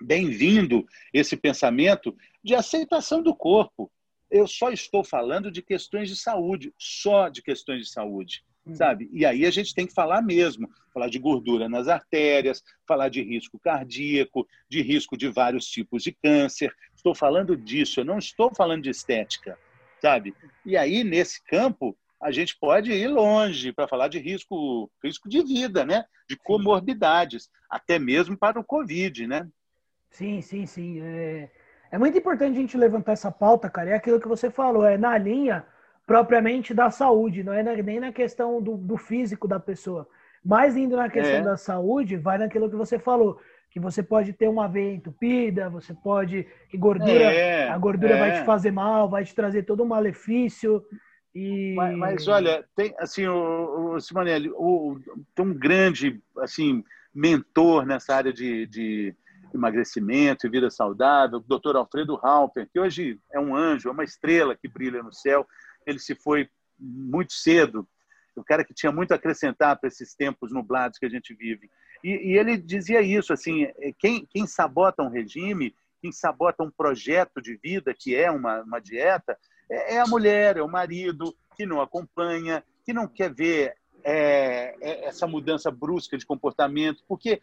bem-vindo 0.00 0.86
esse 1.12 1.36
pensamento 1.36 2.16
de 2.42 2.54
aceitação 2.54 3.22
do 3.22 3.34
corpo. 3.34 3.90
Eu 4.30 4.46
só 4.46 4.70
estou 4.70 5.04
falando 5.04 5.50
de 5.50 5.62
questões 5.62 6.08
de 6.08 6.16
saúde, 6.16 6.72
só 6.78 7.28
de 7.28 7.42
questões 7.42 7.86
de 7.86 7.92
saúde. 7.92 8.44
Hum. 8.66 8.74
sabe? 8.74 9.08
E 9.12 9.26
aí 9.26 9.44
a 9.44 9.50
gente 9.50 9.74
tem 9.74 9.86
que 9.86 9.92
falar 9.92 10.22
mesmo, 10.22 10.70
falar 10.94 11.08
de 11.08 11.18
gordura 11.18 11.68
nas 11.68 11.88
artérias, 11.88 12.62
falar 12.86 13.08
de 13.08 13.22
risco 13.22 13.58
cardíaco, 13.58 14.46
de 14.68 14.80
risco 14.82 15.16
de 15.16 15.28
vários 15.28 15.66
tipos 15.66 16.02
de 16.02 16.12
câncer. 16.12 16.72
Estou 16.94 17.14
falando 17.14 17.56
disso, 17.56 18.00
eu 18.00 18.04
não 18.04 18.18
estou 18.18 18.54
falando 18.54 18.82
de 18.82 18.90
estética, 18.90 19.58
sabe? 20.00 20.34
E 20.64 20.76
aí 20.76 21.02
nesse 21.02 21.42
campo 21.44 21.96
a 22.20 22.30
gente 22.30 22.56
pode 22.60 22.92
ir 22.92 23.08
longe 23.08 23.72
para 23.72 23.88
falar 23.88 24.06
de 24.06 24.20
risco, 24.20 24.88
risco 25.02 25.28
de 25.28 25.42
vida, 25.42 25.84
né? 25.84 26.04
De 26.28 26.36
comorbidades, 26.36 27.50
até 27.68 27.98
mesmo 27.98 28.38
para 28.38 28.60
o 28.60 28.64
Covid, 28.64 29.26
né? 29.26 29.48
Sim, 30.08 30.40
sim, 30.40 30.64
sim. 30.66 31.00
É, 31.00 31.50
é 31.90 31.98
muito 31.98 32.16
importante 32.16 32.56
a 32.56 32.60
gente 32.60 32.76
levantar 32.76 33.12
essa 33.12 33.32
pauta, 33.32 33.68
cara. 33.68 33.90
É 33.90 33.94
aquilo 33.94 34.20
que 34.20 34.28
você 34.28 34.52
falou, 34.52 34.84
é 34.84 34.96
na 34.96 35.18
linha 35.18 35.66
propriamente 36.12 36.74
da 36.74 36.90
saúde, 36.90 37.42
não 37.42 37.54
é 37.54 37.62
nem 37.82 37.98
na 37.98 38.12
questão 38.12 38.60
do, 38.60 38.76
do 38.76 38.98
físico 38.98 39.48
da 39.48 39.58
pessoa. 39.58 40.06
Mas 40.44 40.76
indo 40.76 40.94
na 40.94 41.08
questão 41.08 41.38
é. 41.38 41.42
da 41.42 41.56
saúde, 41.56 42.18
vai 42.18 42.36
naquilo 42.36 42.68
que 42.68 42.76
você 42.76 42.98
falou, 42.98 43.40
que 43.70 43.80
você 43.80 44.02
pode 44.02 44.34
ter 44.34 44.46
uma 44.46 44.68
veia 44.68 44.92
entupida, 44.92 45.70
você 45.70 45.94
pode 45.94 46.46
que 46.68 46.76
gordura, 46.76 47.10
é, 47.32 47.66
a 47.66 47.78
gordura 47.78 48.14
é. 48.14 48.18
vai 48.18 48.38
te 48.38 48.44
fazer 48.44 48.70
mal, 48.70 49.08
vai 49.08 49.24
te 49.24 49.34
trazer 49.34 49.62
todo 49.62 49.84
um 49.84 49.86
malefício. 49.86 50.84
E... 51.34 51.72
Mas, 51.76 51.96
mas 51.96 52.28
olha, 52.28 52.62
tem 52.76 52.94
assim, 52.98 53.26
o, 53.26 53.94
o 53.94 54.00
Simonelli, 54.00 54.50
o, 54.54 54.98
tem 55.34 55.46
um 55.46 55.54
grande 55.54 56.20
assim 56.40 56.84
mentor 57.14 57.86
nessa 57.86 58.14
área 58.14 58.34
de, 58.34 58.66
de 58.66 59.14
emagrecimento 59.54 60.46
e 60.46 60.50
vida 60.50 60.68
saudável, 60.68 61.38
o 61.38 61.58
Dr. 61.58 61.74
Alfredo 61.74 62.20
Halper, 62.22 62.68
que 62.70 62.78
hoje 62.78 63.18
é 63.32 63.40
um 63.40 63.56
anjo, 63.56 63.88
é 63.88 63.92
uma 63.92 64.04
estrela 64.04 64.54
que 64.54 64.68
brilha 64.68 65.02
no 65.02 65.10
céu 65.10 65.46
ele 65.86 65.98
se 65.98 66.14
foi 66.14 66.48
muito 66.78 67.32
cedo. 67.32 67.86
o 68.34 68.42
cara 68.42 68.64
que 68.64 68.74
tinha 68.74 68.90
muito 68.90 69.12
a 69.12 69.16
acrescentar 69.16 69.78
para 69.78 69.88
esses 69.88 70.14
tempos 70.14 70.52
nublados 70.52 70.98
que 70.98 71.06
a 71.06 71.10
gente 71.10 71.34
vive. 71.34 71.70
E, 72.02 72.32
e, 72.32 72.38
ele 72.38 72.56
dizia 72.56 73.00
isso, 73.00 73.32
assim, 73.32 73.64
é, 73.64 73.92
quem, 73.98 74.26
quem 74.26 74.46
sabota 74.46 75.02
um 75.02 75.10
regime, 75.10 75.74
quem 76.00 76.10
sabota 76.10 76.64
um 76.64 76.70
projeto 76.70 77.40
de 77.40 77.56
vida, 77.56 77.94
que 77.94 78.16
é 78.16 78.30
uma, 78.30 78.62
uma 78.62 78.80
dieta, 78.80 79.38
é, 79.70 79.94
é 79.94 80.00
a 80.00 80.06
mulher, 80.06 80.56
é 80.56 80.62
o 80.62 80.68
marido, 80.68 81.36
que 81.56 81.64
não 81.64 81.80
acompanha, 81.80 82.64
que 82.84 82.92
não 82.92 83.06
quer 83.06 83.32
ver 83.32 83.74
é, 84.04 84.74
é, 84.80 85.04
essa 85.06 85.26
mudança 85.26 85.70
brusca 85.70 86.18
de 86.18 86.26
comportamento, 86.26 87.04
porque 87.06 87.40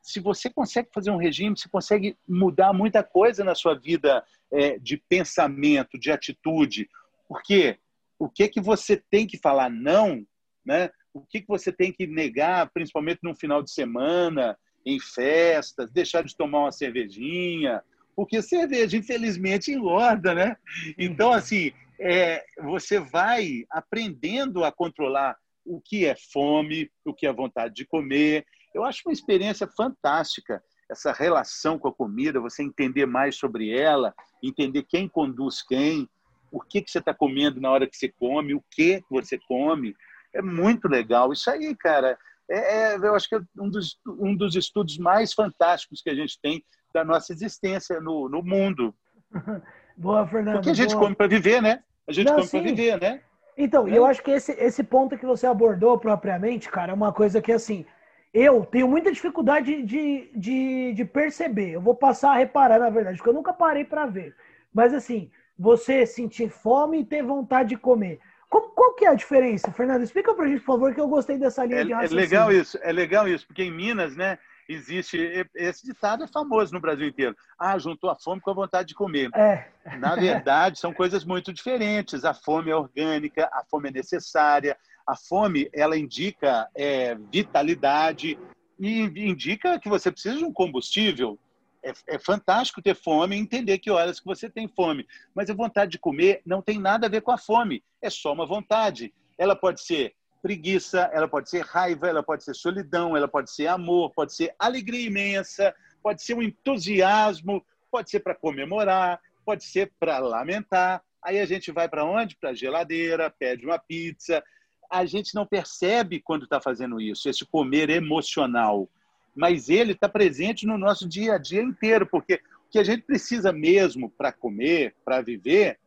se 0.00 0.18
você 0.18 0.50
consegue 0.50 0.88
fazer 0.92 1.10
um 1.10 1.16
regime, 1.16 1.56
você 1.56 1.68
consegue 1.68 2.16
mudar 2.28 2.72
muita 2.72 3.04
coisa 3.04 3.44
na 3.44 3.54
sua 3.54 3.74
vida 3.78 4.24
é, 4.50 4.78
de 4.78 4.96
pensamento, 4.96 5.98
de 5.98 6.10
atitude. 6.10 6.90
Porque 7.32 7.78
o 8.18 8.28
que 8.28 8.46
que 8.46 8.60
você 8.60 9.02
tem 9.10 9.26
que 9.26 9.38
falar 9.38 9.70
não, 9.70 10.22
né? 10.64 10.90
O 11.14 11.22
que 11.22 11.40
que 11.40 11.48
você 11.48 11.72
tem 11.72 11.90
que 11.90 12.06
negar, 12.06 12.70
principalmente 12.70 13.20
no 13.22 13.34
final 13.34 13.62
de 13.62 13.72
semana, 13.72 14.56
em 14.84 15.00
festas, 15.00 15.90
deixar 15.90 16.22
de 16.22 16.36
tomar 16.36 16.60
uma 16.60 16.72
cervejinha, 16.72 17.82
porque 18.14 18.42
cerveja, 18.42 18.98
infelizmente, 18.98 19.72
engorda, 19.72 20.34
né? 20.34 20.56
Então, 20.98 21.32
assim, 21.32 21.72
é, 21.98 22.44
você 22.62 23.00
vai 23.00 23.64
aprendendo 23.70 24.62
a 24.62 24.70
controlar 24.70 25.34
o 25.64 25.80
que 25.80 26.04
é 26.04 26.14
fome, 26.14 26.90
o 27.06 27.14
que 27.14 27.26
é 27.26 27.32
vontade 27.32 27.74
de 27.74 27.86
comer. 27.86 28.44
Eu 28.74 28.84
acho 28.84 29.00
uma 29.06 29.12
experiência 29.12 29.66
fantástica 29.66 30.62
essa 30.90 31.12
relação 31.12 31.78
com 31.78 31.88
a 31.88 31.94
comida, 31.94 32.38
você 32.38 32.62
entender 32.62 33.06
mais 33.06 33.36
sobre 33.36 33.70
ela, 33.70 34.14
entender 34.42 34.82
quem 34.82 35.08
conduz 35.08 35.62
quem, 35.62 36.06
o 36.52 36.60
que, 36.60 36.82
que 36.82 36.90
você 36.90 36.98
está 36.98 37.14
comendo 37.14 37.60
na 37.60 37.70
hora 37.70 37.86
que 37.86 37.96
você 37.96 38.08
come, 38.08 38.54
o 38.54 38.62
que 38.70 39.02
você 39.10 39.38
come. 39.48 39.94
É 40.34 40.42
muito 40.42 40.86
legal. 40.86 41.32
Isso 41.32 41.50
aí, 41.50 41.74
cara, 41.74 42.16
é, 42.48 42.92
é, 42.92 42.96
eu 42.96 43.14
acho 43.14 43.28
que 43.28 43.34
é 43.34 43.40
um 43.58 43.68
dos, 43.68 43.98
um 44.06 44.36
dos 44.36 44.54
estudos 44.54 44.98
mais 44.98 45.32
fantásticos 45.32 46.02
que 46.02 46.10
a 46.10 46.14
gente 46.14 46.38
tem 46.40 46.62
da 46.92 47.04
nossa 47.04 47.32
existência 47.32 48.00
no, 48.00 48.28
no 48.28 48.42
mundo. 48.42 48.94
Boa, 49.96 50.26
Fernando. 50.26 50.56
Porque 50.56 50.70
a 50.70 50.74
gente 50.74 50.94
boa. 50.94 51.02
come 51.02 51.14
para 51.14 51.26
viver, 51.26 51.60
né? 51.60 51.82
A 52.06 52.12
gente 52.12 52.26
Não, 52.26 52.36
come 52.36 52.48
para 52.48 52.60
viver, 52.60 53.00
né? 53.00 53.20
Então, 53.56 53.86
é. 53.86 53.96
eu 53.96 54.06
acho 54.06 54.22
que 54.22 54.30
esse, 54.30 54.52
esse 54.52 54.82
ponto 54.82 55.18
que 55.18 55.26
você 55.26 55.46
abordou 55.46 55.98
propriamente, 55.98 56.70
cara, 56.70 56.92
é 56.92 56.94
uma 56.94 57.12
coisa 57.12 57.42
que, 57.42 57.52
assim, 57.52 57.84
eu 58.32 58.64
tenho 58.64 58.88
muita 58.88 59.12
dificuldade 59.12 59.82
de, 59.82 60.30
de, 60.34 60.92
de 60.94 61.04
perceber. 61.04 61.72
Eu 61.72 61.80
vou 61.80 61.94
passar 61.94 62.32
a 62.32 62.38
reparar, 62.38 62.78
na 62.78 62.88
verdade, 62.88 63.18
porque 63.18 63.28
eu 63.28 63.34
nunca 63.34 63.52
parei 63.52 63.84
para 63.84 64.06
ver. 64.06 64.34
Mas, 64.72 64.94
assim, 64.94 65.30
você 65.62 66.04
sentir 66.04 66.50
fome 66.50 66.98
e 66.98 67.04
ter 67.04 67.22
vontade 67.22 67.68
de 67.68 67.76
comer. 67.76 68.18
Qual, 68.50 68.68
qual 68.70 68.94
que 68.94 69.04
é 69.04 69.08
a 69.08 69.14
diferença, 69.14 69.70
Fernando? 69.70 70.02
Explica 70.02 70.34
pra 70.34 70.48
gente, 70.48 70.58
por 70.58 70.74
favor, 70.74 70.92
que 70.92 71.00
eu 71.00 71.06
gostei 71.06 71.38
dessa 71.38 71.64
linha 71.64 71.82
é, 71.82 71.84
de 71.84 71.92
é 71.92 71.94
raciocínio. 71.94 72.18
É 72.18 72.22
legal 72.24 72.52
isso, 72.52 72.78
é 72.82 72.92
legal 72.92 73.28
isso, 73.28 73.46
porque 73.46 73.62
em 73.62 73.70
Minas, 73.70 74.16
né, 74.16 74.40
existe 74.68 75.46
esse 75.54 75.86
ditado 75.86 76.24
é 76.24 76.26
famoso 76.26 76.74
no 76.74 76.80
Brasil 76.80 77.06
inteiro. 77.06 77.36
Ah, 77.56 77.78
juntou 77.78 78.10
a 78.10 78.16
fome 78.16 78.40
com 78.40 78.50
a 78.50 78.54
vontade 78.54 78.88
de 78.88 78.94
comer. 78.96 79.30
É. 79.36 79.68
Na 79.98 80.16
verdade, 80.16 80.80
são 80.80 80.92
coisas 80.92 81.24
muito 81.24 81.52
diferentes. 81.52 82.24
A 82.24 82.34
fome 82.34 82.72
é 82.72 82.76
orgânica, 82.76 83.48
a 83.52 83.62
fome 83.70 83.88
é 83.88 83.92
necessária. 83.92 84.76
A 85.06 85.14
fome 85.16 85.70
ela 85.72 85.96
indica 85.96 86.68
é, 86.74 87.14
vitalidade 87.32 88.36
e 88.80 89.00
indica 89.00 89.78
que 89.78 89.88
você 89.88 90.10
precisa 90.10 90.38
de 90.38 90.44
um 90.44 90.52
combustível. 90.52 91.38
É, 91.84 91.92
é, 92.14 92.18
fantástico 92.18 92.80
ter 92.80 92.94
fome 92.94 93.34
e 93.36 93.40
entender 93.40 93.78
que 93.78 93.90
horas 93.90 94.20
que 94.20 94.26
você 94.26 94.48
tem 94.48 94.68
fome. 94.68 95.06
Mas 95.34 95.50
a 95.50 95.54
vontade 95.54 95.92
de 95.92 95.98
comer 95.98 96.40
não 96.46 96.62
tem 96.62 96.78
nada 96.78 97.06
a 97.06 97.10
ver 97.10 97.22
com 97.22 97.32
a 97.32 97.38
fome. 97.38 97.82
É 98.00 98.08
só 98.08 98.32
uma 98.32 98.46
vontade. 98.46 99.12
Ela 99.36 99.56
pode 99.56 99.82
ser 99.82 100.14
preguiça, 100.42 101.08
ela 101.12 101.28
pode 101.28 101.48
ser 101.48 101.64
raiva, 101.64 102.08
ela 102.08 102.22
pode 102.22 102.44
ser 102.44 102.54
solidão, 102.54 103.16
ela 103.16 103.28
pode 103.28 103.50
ser 103.52 103.68
amor, 103.68 104.10
pode 104.10 104.34
ser 104.34 104.54
alegria 104.58 105.06
imensa, 105.06 105.74
pode 106.02 106.22
ser 106.22 106.34
um 106.34 106.42
entusiasmo, 106.42 107.64
pode 107.90 108.10
ser 108.10 108.20
para 108.20 108.34
comemorar, 108.34 109.20
pode 109.44 109.64
ser 109.64 109.92
para 110.00 110.18
lamentar. 110.18 111.02
Aí 111.22 111.38
a 111.38 111.46
gente 111.46 111.70
vai 111.70 111.88
para 111.88 112.04
onde? 112.04 112.36
Para 112.36 112.50
a 112.50 112.54
geladeira, 112.54 113.30
pede 113.30 113.64
uma 113.64 113.78
pizza. 113.78 114.42
A 114.90 115.04
gente 115.04 115.34
não 115.34 115.46
percebe 115.46 116.20
quando 116.20 116.44
está 116.44 116.60
fazendo 116.60 117.00
isso, 117.00 117.28
esse 117.28 117.46
comer 117.46 117.88
emocional. 117.88 118.90
Mas 119.34 119.68
ele 119.68 119.92
está 119.92 120.08
presente 120.08 120.66
no 120.66 120.76
nosso 120.76 121.08
dia 121.08 121.34
a 121.34 121.38
dia 121.38 121.62
inteiro, 121.62 122.06
porque 122.06 122.34
o 122.66 122.70
que 122.70 122.78
a 122.78 122.84
gente 122.84 123.02
precisa 123.02 123.52
mesmo 123.52 124.10
para 124.10 124.32
comer, 124.32 124.94
para 125.04 125.20
viver, 125.20 125.78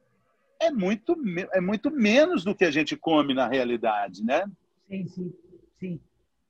é 0.60 0.72
muito, 0.72 1.16
é 1.54 1.62
muito 1.62 1.92
menos 1.92 2.44
do 2.44 2.56
que 2.56 2.66
a 2.66 2.72
gente 2.72 2.96
come 2.96 3.34
na 3.34 3.48
realidade, 3.48 4.24
né? 4.24 4.46
Sim, 4.88 5.08
sim, 5.08 5.34
sim. 5.80 6.00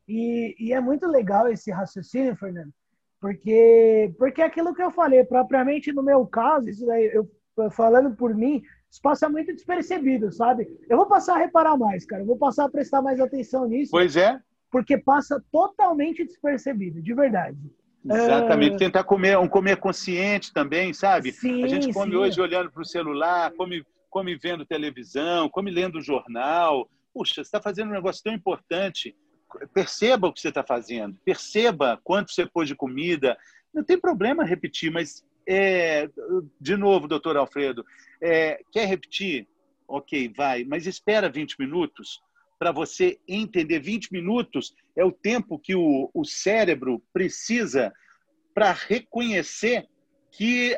E, 0.08 0.56
e 0.60 0.74
é 0.74 0.80
muito 0.80 1.08
legal 1.08 1.48
esse 1.48 1.72
raciocínio, 1.72 2.36
Fernando, 2.36 2.72
porque, 3.20 4.14
porque 4.18 4.42
é 4.42 4.46
aquilo 4.46 4.74
que 4.76 4.84
eu 4.84 4.92
falei, 4.92 5.24
propriamente 5.24 5.92
no 5.92 6.04
meu 6.04 6.26
caso, 6.28 6.70
isso 6.70 6.86
daí, 6.86 7.06
eu 7.06 7.30
falando 7.72 8.16
por 8.16 8.36
mim, 8.36 8.62
isso 8.90 9.02
passa 9.02 9.30
muito 9.30 9.54
despercebido, 9.54 10.32
sabe? 10.32 10.68
Eu 10.90 10.98
vou 10.98 11.06
passar 11.06 11.36
a 11.36 11.40
reparar 11.40 11.78
mais, 11.78 12.06
cara, 12.06 12.22
eu 12.22 12.26
vou 12.26 12.38
passar 12.38 12.66
a 12.66 12.70
prestar 12.70 13.02
mais 13.02 13.20
atenção 13.20 13.68
nisso. 13.68 13.92
Pois 13.92 14.16
é. 14.16 14.40
Porque 14.76 14.98
passa 14.98 15.42
totalmente 15.54 16.26
despercebido, 16.26 17.02
de 17.02 17.14
verdade. 17.14 17.58
Exatamente, 18.06 18.76
é... 18.76 18.78
tentar 18.78 19.06
comer 19.06 19.38
um 19.38 19.48
comer 19.48 19.78
consciente 19.78 20.52
também, 20.52 20.94
sabe? 20.94 21.32
Sim, 21.32 21.64
a 21.64 21.68
gente 21.70 21.94
come 21.94 22.12
sim. 22.12 22.18
hoje 22.18 22.42
olhando 22.42 22.70
para 22.70 22.82
o 22.82 22.86
celular, 22.86 23.54
come 23.54 23.86
come 24.10 24.36
vendo 24.36 24.66
televisão, 24.66 25.48
come 25.48 25.72
lendo 25.72 26.02
jornal. 26.02 26.90
Puxa, 27.14 27.36
você 27.36 27.42
está 27.44 27.62
fazendo 27.62 27.88
um 27.88 27.94
negócio 27.94 28.22
tão 28.22 28.34
importante. 28.34 29.16
Perceba 29.74 30.28
o 30.28 30.34
que 30.34 30.42
você 30.42 30.50
está 30.50 30.62
fazendo, 30.62 31.18
perceba 31.24 31.98
quanto 32.04 32.34
você 32.34 32.46
pôs 32.46 32.68
de 32.68 32.76
comida. 32.76 33.38
Não 33.74 33.82
tem 33.82 33.98
problema 33.98 34.44
repetir, 34.44 34.92
mas, 34.92 35.24
é, 35.48 36.10
de 36.60 36.76
novo, 36.76 37.08
doutor 37.08 37.38
Alfredo, 37.38 37.86
é, 38.22 38.60
quer 38.74 38.90
repetir? 38.90 39.48
Ok, 39.88 40.34
vai, 40.36 40.66
mas 40.66 40.86
espera 40.86 41.30
20 41.30 41.56
minutos 41.60 42.25
para 42.58 42.72
você 42.72 43.20
entender. 43.28 43.80
20 43.80 44.12
minutos 44.12 44.74
é 44.96 45.04
o 45.04 45.12
tempo 45.12 45.60
que 45.60 45.76
o, 45.76 46.10
o 46.14 46.24
cérebro 46.24 47.02
precisa 47.14 47.94
para 48.54 48.72
reconhecer 48.72 49.86
que 50.32 50.78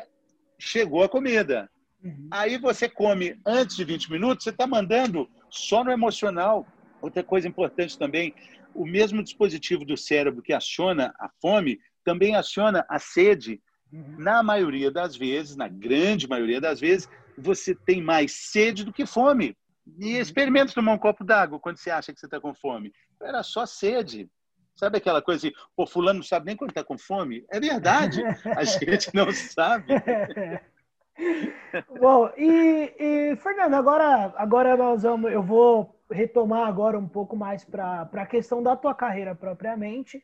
chegou 0.58 1.02
a 1.02 1.08
comida. 1.08 1.70
Uhum. 2.02 2.28
Aí 2.30 2.58
você 2.58 2.88
come 2.88 3.38
antes 3.46 3.76
de 3.76 3.84
20 3.84 4.10
minutos, 4.10 4.44
você 4.44 4.50
está 4.50 4.66
mandando 4.66 5.28
só 5.50 5.82
no 5.84 5.90
emocional. 5.90 6.66
Outra 7.00 7.22
coisa 7.22 7.46
importante 7.46 7.98
também, 7.98 8.34
o 8.74 8.84
mesmo 8.84 9.22
dispositivo 9.22 9.84
do 9.84 9.96
cérebro 9.96 10.42
que 10.42 10.52
aciona 10.52 11.14
a 11.18 11.28
fome 11.40 11.78
também 12.04 12.34
aciona 12.34 12.84
a 12.88 12.98
sede. 12.98 13.60
Uhum. 13.92 14.16
Na 14.18 14.42
maioria 14.42 14.90
das 14.90 15.16
vezes, 15.16 15.56
na 15.56 15.68
grande 15.68 16.28
maioria 16.28 16.60
das 16.60 16.80
vezes, 16.80 17.08
você 17.36 17.74
tem 17.74 18.02
mais 18.02 18.32
sede 18.32 18.84
do 18.84 18.92
que 18.92 19.06
fome. 19.06 19.56
E 19.98 20.16
experimenta 20.16 20.72
tomar 20.72 20.92
um 20.92 20.98
copo 20.98 21.24
d'água 21.24 21.60
quando 21.60 21.78
você 21.78 21.90
acha 21.90 22.12
que 22.12 22.20
você 22.20 22.26
está 22.26 22.40
com 22.40 22.54
fome. 22.54 22.92
Era 23.22 23.42
só 23.42 23.66
sede. 23.66 24.30
Sabe 24.76 24.98
aquela 24.98 25.20
coisa 25.20 25.48
assim, 25.48 25.56
pô, 25.74 25.86
fulano 25.86 26.20
não 26.20 26.24
sabe 26.24 26.46
nem 26.46 26.56
quando 26.56 26.70
está 26.70 26.84
com 26.84 26.96
fome? 26.96 27.44
É 27.50 27.58
verdade, 27.58 28.22
a 28.56 28.64
gente 28.64 29.12
não 29.12 29.32
sabe. 29.32 29.86
Bom, 32.00 32.30
e, 32.36 32.94
e, 32.96 33.36
Fernando, 33.36 33.74
agora, 33.74 34.32
agora 34.36 34.76
nós 34.76 35.02
vamos, 35.02 35.32
eu 35.32 35.42
vou 35.42 36.00
retomar 36.10 36.68
agora 36.68 36.96
um 36.96 37.08
pouco 37.08 37.36
mais 37.36 37.64
para 37.64 38.08
a 38.12 38.26
questão 38.26 38.62
da 38.62 38.76
tua 38.76 38.94
carreira 38.94 39.34
propriamente. 39.34 40.22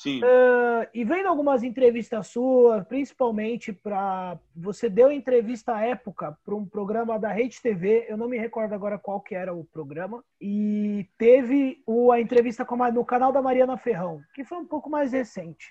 Sim. 0.00 0.22
Uh, 0.24 0.88
e 0.94 1.04
vendo 1.04 1.26
algumas 1.26 1.62
entrevistas 1.62 2.28
suas, 2.28 2.82
principalmente 2.86 3.70
para 3.70 4.38
você 4.56 4.88
deu 4.88 5.12
entrevista 5.12 5.74
à 5.74 5.84
época 5.84 6.38
para 6.42 6.54
um 6.54 6.64
programa 6.64 7.18
da 7.18 7.30
Rede 7.30 7.60
TV, 7.60 8.06
eu 8.08 8.16
não 8.16 8.26
me 8.26 8.38
recordo 8.38 8.72
agora 8.72 8.98
qual 8.98 9.20
que 9.20 9.34
era 9.34 9.52
o 9.52 9.62
programa, 9.62 10.24
e 10.40 11.06
teve 11.18 11.82
o, 11.86 12.10
a 12.10 12.18
entrevista 12.18 12.64
com 12.64 12.82
a, 12.82 12.90
no 12.90 13.04
canal 13.04 13.30
da 13.30 13.42
Mariana 13.42 13.76
Ferrão, 13.76 14.22
que 14.34 14.42
foi 14.42 14.56
um 14.56 14.66
pouco 14.66 14.88
mais 14.88 15.12
recente. 15.12 15.70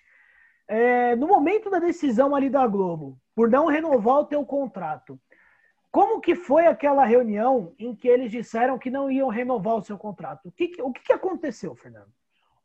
É, 0.67 1.15
no 1.15 1.27
momento 1.27 1.71
da 1.71 1.79
decisão 1.79 2.35
ali 2.35 2.51
da 2.51 2.67
Globo, 2.67 3.19
por 3.33 3.49
não 3.49 3.65
renovar 3.65 4.19
o 4.19 4.25
teu 4.25 4.45
contrato, 4.45 5.19
como 5.89 6.21
que 6.21 6.35
foi 6.35 6.67
aquela 6.67 7.03
reunião 7.03 7.73
em 7.79 7.95
que 7.95 8.07
eles 8.07 8.29
disseram 8.29 8.77
que 8.77 8.91
não 8.91 9.09
iam 9.09 9.27
renovar 9.27 9.73
o 9.77 9.81
seu 9.81 9.97
contrato? 9.97 10.49
O 10.49 10.51
que, 10.51 10.79
o 10.83 10.93
que 10.93 11.11
aconteceu, 11.11 11.73
Fernando? 11.73 12.18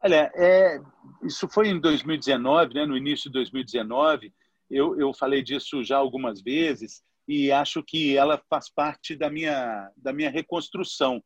Olha, 0.04 0.30
é, 0.34 0.80
isso 1.22 1.48
foi 1.48 1.68
em 1.68 1.80
2019, 1.80 2.74
né, 2.74 2.84
no 2.84 2.96
início 2.96 3.30
de 3.30 3.32
2019. 3.32 4.32
Eu, 4.70 4.98
eu 5.00 5.14
falei 5.14 5.42
disso 5.42 5.82
já 5.82 5.96
algumas 5.96 6.42
vezes 6.42 7.02
e 7.26 7.50
acho 7.50 7.82
que 7.82 8.16
ela 8.16 8.40
faz 8.50 8.70
parte 8.70 9.16
da 9.16 9.30
minha, 9.30 9.90
da 9.96 10.12
minha 10.12 10.30
reconstrução. 10.30 11.22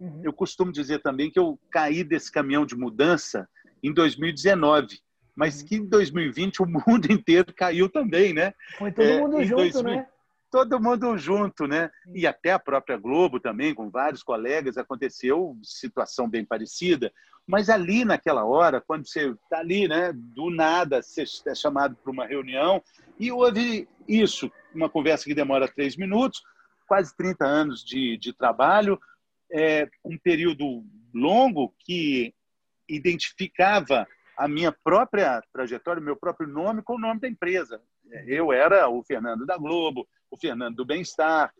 Uhum. 0.00 0.22
Eu 0.24 0.32
costumo 0.32 0.72
dizer 0.72 1.00
também 1.00 1.30
que 1.30 1.38
eu 1.38 1.60
caí 1.70 2.02
desse 2.02 2.32
caminhão 2.32 2.64
de 2.64 2.74
mudança 2.74 3.46
em 3.82 3.92
2019 3.92 4.98
mas 5.34 5.60
uhum. 5.60 5.66
que 5.66 5.76
em 5.76 5.86
2020 5.86 6.62
o 6.62 6.66
mundo 6.66 7.06
inteiro 7.10 7.52
caiu 7.54 7.88
também, 7.88 8.32
né? 8.32 8.52
Foi 8.76 8.92
todo 8.92 9.04
é, 9.04 9.18
mundo 9.18 9.42
junto, 9.42 9.62
2000, 9.62 9.82
né? 9.82 10.06
Todo 10.52 10.78
mundo 10.78 11.16
junto, 11.16 11.66
né? 11.66 11.90
E 12.14 12.26
até 12.26 12.52
a 12.52 12.58
própria 12.58 12.98
Globo 12.98 13.40
também, 13.40 13.74
com 13.74 13.88
vários 13.88 14.22
colegas, 14.22 14.76
aconteceu 14.76 15.58
situação 15.62 16.28
bem 16.28 16.44
parecida. 16.44 17.10
Mas 17.46 17.70
ali 17.70 18.04
naquela 18.04 18.44
hora, 18.44 18.78
quando 18.78 19.08
você 19.08 19.30
está 19.30 19.58
ali, 19.60 19.88
né, 19.88 20.12
do 20.14 20.50
nada, 20.50 21.02
você 21.02 21.24
é 21.46 21.54
chamado 21.54 21.96
para 21.96 22.12
uma 22.12 22.26
reunião 22.26 22.82
e 23.18 23.32
houve 23.32 23.88
isso, 24.06 24.52
uma 24.74 24.90
conversa 24.90 25.24
que 25.24 25.34
demora 25.34 25.66
três 25.66 25.96
minutos, 25.96 26.42
quase 26.86 27.16
30 27.16 27.46
anos 27.46 27.82
de, 27.82 28.18
de 28.18 28.34
trabalho, 28.34 29.00
é, 29.50 29.88
um 30.04 30.18
período 30.18 30.84
longo 31.14 31.74
que 31.78 32.34
identificava 32.86 34.06
a 34.36 34.46
minha 34.46 34.70
própria 34.70 35.42
trajetória, 35.50 36.00
o 36.00 36.04
meu 36.04 36.16
próprio 36.16 36.46
nome 36.46 36.82
com 36.82 36.96
o 36.96 37.00
nome 37.00 37.20
da 37.20 37.28
empresa. 37.28 37.80
Eu 38.26 38.52
era 38.52 38.88
o 38.88 39.02
Fernando 39.02 39.46
da 39.46 39.56
Globo, 39.56 40.06
o 40.30 40.36
Fernando 40.36 40.76
do 40.76 40.84
Bem-Estar, 40.84 41.52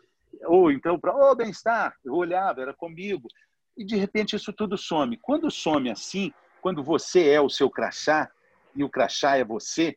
ou 0.45 0.71
então 0.71 0.99
para 0.99 1.15
o 1.15 1.31
oh, 1.31 1.35
Bem-Estar, 1.35 1.95
eu 2.05 2.15
olhava, 2.15 2.63
era 2.63 2.75
comigo. 2.75 3.29
E 3.77 3.85
de 3.85 3.97
repente 3.97 4.37
isso 4.37 4.53
tudo 4.53 4.77
some. 4.77 5.17
Quando 5.17 5.51
some 5.51 5.91
assim, 5.91 6.33
quando 6.61 6.83
você 6.83 7.29
é 7.31 7.41
o 7.41 7.49
seu 7.49 7.71
crachá 7.71 8.31
e 8.75 8.85
o 8.85 8.89
crachá 8.89 9.37
é 9.37 9.45
você, 9.45 9.97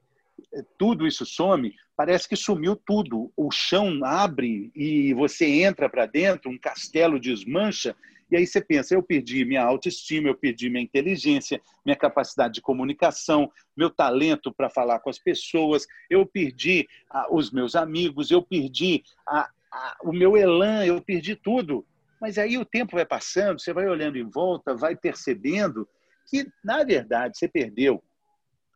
é, 0.53 0.63
tudo 0.77 1.05
isso 1.05 1.25
some, 1.25 1.73
parece 1.95 2.27
que 2.27 2.35
sumiu 2.35 2.75
tudo. 2.75 3.31
O 3.35 3.51
chão 3.51 3.99
abre 4.03 4.71
e 4.75 5.13
você 5.13 5.45
entra 5.45 5.89
para 5.89 6.05
dentro, 6.05 6.49
um 6.49 6.57
castelo 6.57 7.19
desmancha, 7.19 7.95
e 8.31 8.35
aí 8.35 8.47
você 8.47 8.61
pensa: 8.61 8.93
eu 8.93 9.03
perdi 9.03 9.45
minha 9.45 9.63
autoestima, 9.63 10.27
eu 10.27 10.35
perdi 10.35 10.69
minha 10.69 10.83
inteligência, 10.83 11.61
minha 11.85 11.95
capacidade 11.95 12.55
de 12.55 12.61
comunicação, 12.61 13.51
meu 13.75 13.89
talento 13.89 14.53
para 14.53 14.69
falar 14.69 14.99
com 14.99 15.09
as 15.09 15.19
pessoas, 15.19 15.85
eu 16.09 16.25
perdi 16.25 16.87
ah, 17.09 17.27
os 17.31 17.51
meus 17.51 17.75
amigos, 17.75 18.31
eu 18.31 18.41
perdi 18.41 19.03
a, 19.27 19.49
a, 19.71 19.97
o 20.03 20.11
meu 20.11 20.35
elan, 20.35 20.85
eu 20.85 21.01
perdi 21.01 21.35
tudo. 21.35 21.85
Mas 22.19 22.37
aí 22.37 22.57
o 22.57 22.65
tempo 22.65 22.95
vai 22.95 23.05
passando, 23.05 23.59
você 23.59 23.73
vai 23.73 23.87
olhando 23.87 24.17
em 24.17 24.27
volta, 24.27 24.75
vai 24.75 24.95
percebendo 24.95 25.87
que, 26.27 26.47
na 26.63 26.83
verdade, 26.83 27.37
você 27.37 27.47
perdeu 27.47 28.03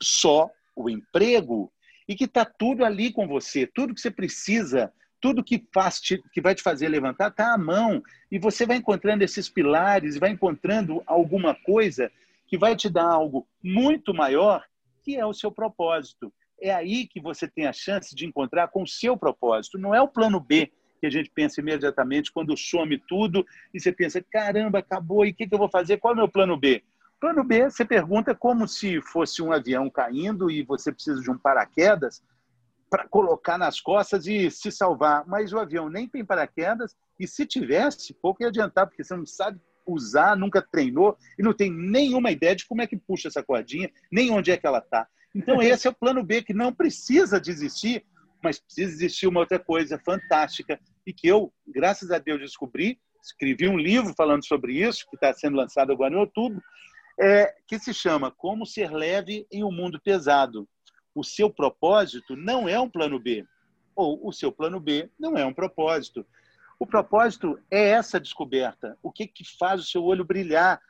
só 0.01 0.49
o 0.75 0.89
emprego 0.89 1.71
e 2.07 2.15
que 2.15 2.25
está 2.25 2.45
tudo 2.45 2.85
ali 2.85 3.11
com 3.11 3.27
você, 3.27 3.65
tudo 3.65 3.93
que 3.93 4.01
você 4.01 4.11
precisa 4.11 4.91
tudo 5.21 5.43
que 5.43 5.65
faz 5.73 5.99
que 5.99 6.41
vai 6.41 6.55
te 6.55 6.63
fazer 6.63 6.87
levantar 6.87 7.29
está 7.29 7.53
à 7.53 7.57
mão 7.57 8.01
e 8.31 8.39
você 8.39 8.65
vai 8.65 8.77
encontrando 8.77 9.23
esses 9.23 9.49
pilares, 9.49 10.17
vai 10.17 10.31
encontrando 10.31 11.03
alguma 11.05 11.53
coisa 11.53 12.11
que 12.47 12.57
vai 12.57 12.75
te 12.75 12.89
dar 12.89 13.05
algo 13.05 13.47
muito 13.63 14.13
maior, 14.13 14.63
que 15.03 15.15
é 15.15 15.25
o 15.25 15.33
seu 15.33 15.51
propósito. 15.51 16.33
É 16.61 16.73
aí 16.73 17.07
que 17.07 17.21
você 17.21 17.47
tem 17.47 17.67
a 17.67 17.73
chance 17.73 18.15
de 18.15 18.25
encontrar 18.25 18.69
com 18.69 18.83
o 18.83 18.87
seu 18.87 19.15
propósito. 19.15 19.77
Não 19.77 19.93
é 19.93 20.01
o 20.01 20.07
plano 20.07 20.39
B 20.39 20.71
que 20.99 21.07
a 21.07 21.09
gente 21.09 21.29
pensa 21.29 21.61
imediatamente 21.61 22.31
quando 22.31 22.57
some 22.57 22.97
tudo 23.07 23.45
e 23.73 23.79
você 23.79 23.91
pensa, 23.91 24.21
caramba, 24.21 24.79
acabou, 24.79 25.25
e 25.25 25.29
o 25.29 25.33
que, 25.33 25.47
que 25.47 25.53
eu 25.53 25.59
vou 25.59 25.69
fazer? 25.69 25.97
Qual 25.97 26.11
é 26.11 26.15
o 26.15 26.17
meu 26.17 26.27
plano 26.27 26.57
B? 26.57 26.83
Plano 27.19 27.43
B, 27.43 27.69
você 27.69 27.83
pergunta 27.85 28.33
como 28.33 28.67
se 28.67 29.01
fosse 29.01 29.41
um 29.41 29.51
avião 29.51 29.89
caindo 29.89 30.49
e 30.49 30.63
você 30.63 30.91
precisa 30.91 31.21
de 31.21 31.29
um 31.29 31.37
paraquedas 31.37 32.21
para 32.89 33.07
colocar 33.07 33.57
nas 33.57 33.79
costas 33.79 34.25
e 34.25 34.49
se 34.49 34.71
salvar. 34.71 35.25
Mas 35.27 35.53
o 35.53 35.59
avião 35.59 35.89
nem 35.89 36.07
tem 36.07 36.25
paraquedas 36.25 36.95
e 37.19 37.27
se 37.27 37.45
tivesse, 37.45 38.13
pouco 38.13 38.41
ia 38.41 38.49
adiantar, 38.49 38.87
porque 38.87 39.03
você 39.03 39.15
não 39.15 39.25
sabe 39.25 39.59
usar, 39.85 40.35
nunca 40.35 40.61
treinou 40.61 41.17
e 41.37 41.43
não 41.43 41.53
tem 41.53 41.71
nenhuma 41.71 42.31
ideia 42.31 42.55
de 42.55 42.65
como 42.65 42.81
é 42.81 42.87
que 42.87 42.97
puxa 42.97 43.27
essa 43.27 43.43
cordinha, 43.43 43.89
nem 44.11 44.31
onde 44.31 44.51
é 44.51 44.57
que 44.57 44.65
ela 44.65 44.79
está. 44.79 45.07
Então 45.33 45.61
esse 45.61 45.87
é 45.87 45.89
o 45.89 45.95
plano 45.95 46.23
B, 46.23 46.41
que 46.41 46.53
não 46.53 46.73
precisa 46.73 47.39
desistir, 47.39 48.05
mas 48.43 48.59
precisa 48.59 48.91
existir 48.91 49.27
uma 49.27 49.41
outra 49.41 49.59
coisa 49.59 49.99
fantástica 49.99 50.79
e 51.05 51.13
que 51.13 51.27
eu, 51.27 51.51
graças 51.67 52.11
a 52.11 52.17
Deus, 52.17 52.39
descobri. 52.39 52.99
Escrevi 53.21 53.67
um 53.67 53.77
livro 53.77 54.13
falando 54.15 54.45
sobre 54.45 54.73
isso, 54.73 55.05
que 55.09 55.15
está 55.15 55.33
sendo 55.33 55.57
lançado 55.57 55.91
agora 55.91 56.13
em 56.13 56.17
outubro, 56.17 56.61
é, 57.19 57.53
que 57.67 57.77
se 57.77 57.93
chama 57.93 58.31
Como 58.31 58.65
Ser 58.65 58.91
Leve 58.91 59.45
em 59.51 59.61
um 59.63 59.71
Mundo 59.71 59.99
Pesado 60.01 60.67
o 61.19 61.23
seu 61.23 61.49
propósito 61.49 62.35
não 62.35 62.67
é 62.67 62.79
um 62.79 62.89
plano 62.89 63.19
B, 63.19 63.45
ou 63.93 64.25
o 64.25 64.31
seu 64.31 64.51
plano 64.51 64.79
B 64.79 65.09
não 65.19 65.37
é 65.37 65.45
um 65.45 65.53
propósito. 65.53 66.25
O 66.79 66.85
propósito 66.85 67.59
é 67.69 67.89
essa 67.89 68.19
descoberta, 68.19 68.97
o 69.03 69.11
que, 69.11 69.27
que 69.27 69.43
faz 69.57 69.81
o 69.81 69.85
seu 69.85 70.01
olho 70.03 70.23
brilhar, 70.23 70.81